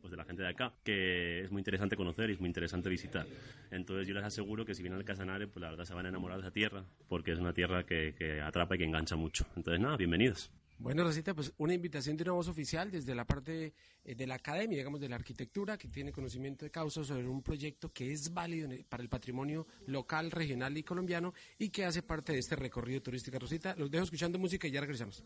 [0.00, 2.88] pues de la gente de acá, que es muy interesante conocer y es muy interesante
[2.88, 3.26] visitar.
[3.70, 6.08] Entonces yo les aseguro que si vienen al Casanare, pues la verdad se van a
[6.08, 9.46] enamorar de esa tierra, porque es una tierra que, que atrapa y que engancha mucho.
[9.56, 10.50] Entonces nada, bienvenidos.
[10.82, 13.72] Bueno, Rosita, pues una invitación de una voz oficial desde la parte
[14.04, 17.92] de la academia, digamos, de la arquitectura, que tiene conocimiento de causa sobre un proyecto
[17.92, 22.38] que es válido para el patrimonio local, regional y colombiano y que hace parte de
[22.38, 23.38] este recorrido turístico.
[23.38, 25.22] Rosita, los dejo escuchando música y ya regresamos.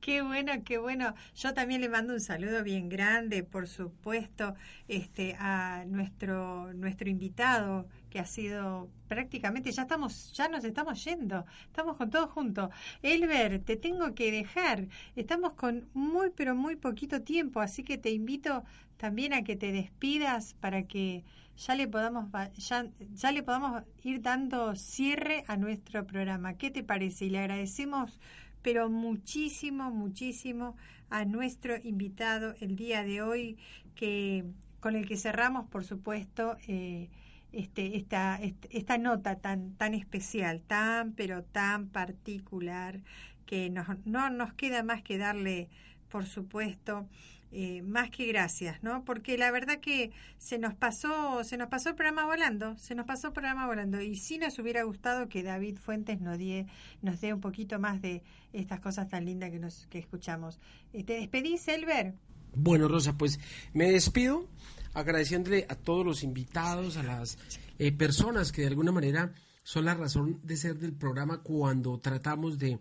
[0.00, 1.14] Qué bueno, qué bueno.
[1.34, 4.54] Yo también le mando un saludo bien grande, por supuesto,
[4.88, 11.46] este, a nuestro nuestro invitado que ha sido prácticamente ya estamos ya nos estamos yendo,
[11.66, 12.70] estamos con todos juntos.
[13.02, 14.88] Elber, te tengo que dejar.
[15.16, 18.64] Estamos con muy pero muy poquito tiempo, así que te invito
[18.98, 21.24] también a que te despidas para que
[21.56, 22.26] ya le podamos
[22.56, 26.54] ya, ya le podamos ir dando cierre a nuestro programa.
[26.58, 27.26] ¿Qué te parece?
[27.26, 28.20] Y le agradecemos
[28.62, 30.76] pero muchísimo, muchísimo
[31.10, 33.58] a nuestro invitado el día de hoy,
[33.96, 34.44] que
[34.80, 37.10] con el que cerramos, por supuesto, eh,
[37.52, 43.00] este, esta, est- esta nota tan, tan especial, tan, pero tan particular,
[43.46, 43.68] que
[44.04, 45.68] no nos queda más que darle,
[46.12, 47.08] por supuesto,
[47.52, 49.02] eh, más que gracias, ¿no?
[49.02, 53.06] Porque la verdad que se nos pasó, se nos pasó el programa volando, se nos
[53.06, 56.66] pasó el programa volando, y sí nos hubiera gustado que David Fuentes nos dé,
[57.00, 60.60] nos dé un poquito más de estas cosas tan lindas que nos, que escuchamos.
[60.92, 62.14] Eh, ¿Te despedís, Elber?
[62.54, 63.40] Bueno, Rosa, pues
[63.72, 64.46] me despido
[64.92, 67.38] agradeciéndole a todos los invitados, a las
[67.78, 69.32] eh, personas que de alguna manera
[69.62, 72.78] son la razón de ser del programa cuando tratamos de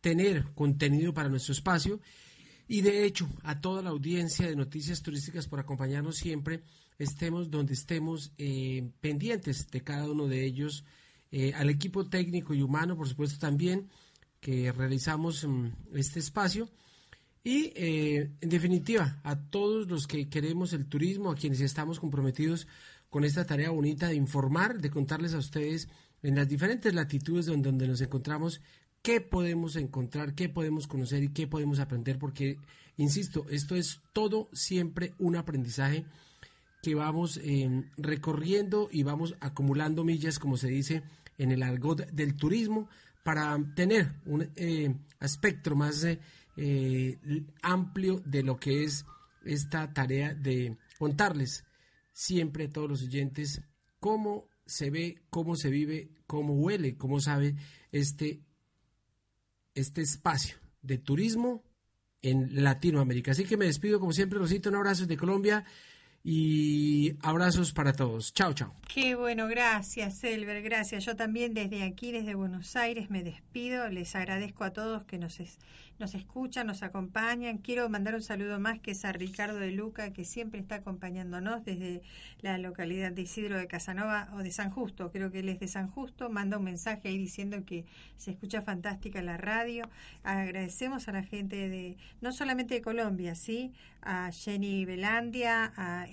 [0.00, 2.00] tener contenido para nuestro espacio
[2.72, 6.62] y de hecho a toda la audiencia de Noticias Turísticas por acompañarnos siempre,
[6.98, 10.82] estemos donde estemos eh, pendientes de cada uno de ellos,
[11.30, 13.90] eh, al equipo técnico y humano, por supuesto también,
[14.40, 15.66] que realizamos mm,
[15.96, 16.70] este espacio.
[17.44, 22.66] Y eh, en definitiva, a todos los que queremos el turismo, a quienes estamos comprometidos
[23.10, 25.90] con esta tarea bonita de informar, de contarles a ustedes
[26.22, 28.62] en las diferentes latitudes donde, donde nos encontramos,
[29.02, 32.58] qué podemos encontrar, qué podemos conocer y qué podemos aprender, porque,
[32.96, 36.06] insisto, esto es todo siempre un aprendizaje
[36.82, 41.02] que vamos eh, recorriendo y vamos acumulando millas, como se dice
[41.38, 42.88] en el argot del turismo,
[43.22, 46.04] para tener un eh, espectro más
[46.56, 47.18] eh,
[47.62, 49.04] amplio de lo que es
[49.44, 51.64] esta tarea de contarles
[52.12, 53.62] siempre a todos los oyentes
[53.98, 57.56] cómo se ve, cómo se vive, cómo huele, cómo sabe
[57.90, 58.42] este,
[59.74, 61.64] este espacio de turismo
[62.22, 63.32] en Latinoamérica.
[63.32, 65.64] Así que me despido como siempre, Rosita, un abrazo de Colombia
[66.24, 68.32] y abrazos para todos.
[68.32, 68.72] Chao, chao.
[68.92, 71.04] Qué bueno, gracias, Elber, gracias.
[71.04, 73.88] Yo también desde aquí, desde Buenos Aires, me despido.
[73.88, 75.58] Les agradezco a todos que nos, es-
[75.98, 77.58] nos escuchan, nos acompañan.
[77.58, 81.64] Quiero mandar un saludo más que es a Ricardo de Luca, que siempre está acompañándonos
[81.64, 82.02] desde
[82.40, 85.10] la localidad de Isidro de Casanova o de San Justo.
[85.10, 86.28] Creo que él es de San Justo.
[86.28, 87.84] Manda un mensaje ahí diciendo que
[88.16, 89.88] se escucha fantástica la radio.
[90.22, 93.72] Agradecemos a la gente de, no solamente de Colombia, ¿sí?
[94.02, 96.06] A Jenny Belandia, a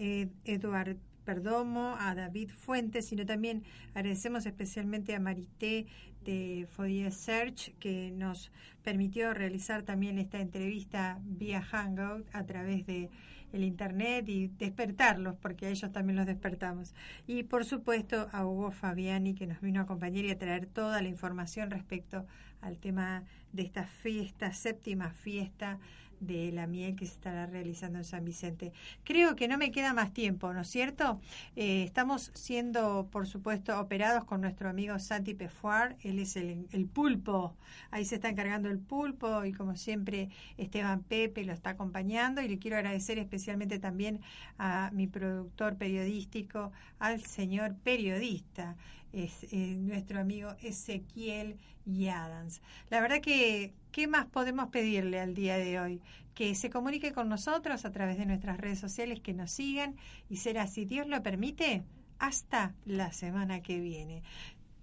[0.46, 5.86] Eduard Perdomo, a David Fuentes, sino también agradecemos especialmente a Marité
[6.26, 8.52] de Fourier Search que nos
[8.84, 13.10] permitió realizar también esta entrevista vía Hangout a través de
[13.54, 16.94] el internet y despertarlos porque a ellos también los despertamos.
[17.28, 21.02] Y por supuesto a Hugo Fabiani que nos vino a acompañar y a traer toda
[21.02, 22.26] la información respecto
[22.62, 23.24] al tema
[23.54, 25.80] de esta fiesta séptima fiesta
[26.20, 28.74] de la miel que se estará realizando en San Vicente.
[29.04, 31.20] Creo que no me queda más tiempo, ¿no es cierto?
[31.56, 36.86] Eh, estamos siendo, por supuesto, operados con nuestro amigo Santi Pefuar, él es el, el
[36.86, 37.56] pulpo,
[37.92, 42.48] ahí se está encargando el pulpo y como siempre Esteban Pepe lo está acompañando y
[42.48, 44.22] le quiero agradecer especialmente también
[44.58, 48.76] a mi productor periodístico, al señor periodista,
[49.14, 52.62] es, eh, nuestro amigo Ezequiel y Adams.
[52.90, 56.02] La verdad que, ¿qué más podemos pedirle al día de hoy?
[56.36, 59.96] Que se comunique con nosotros a través de nuestras redes sociales, que nos sigan
[60.30, 61.84] y será, si Dios lo permite,
[62.18, 64.24] hasta la semana que viene.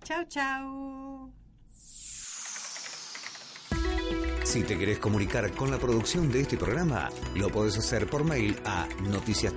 [0.02, 1.32] Chau, chau.
[4.44, 8.56] Si te querés comunicar con la producción de este programa, lo podés hacer por mail
[8.64, 9.52] a noticias.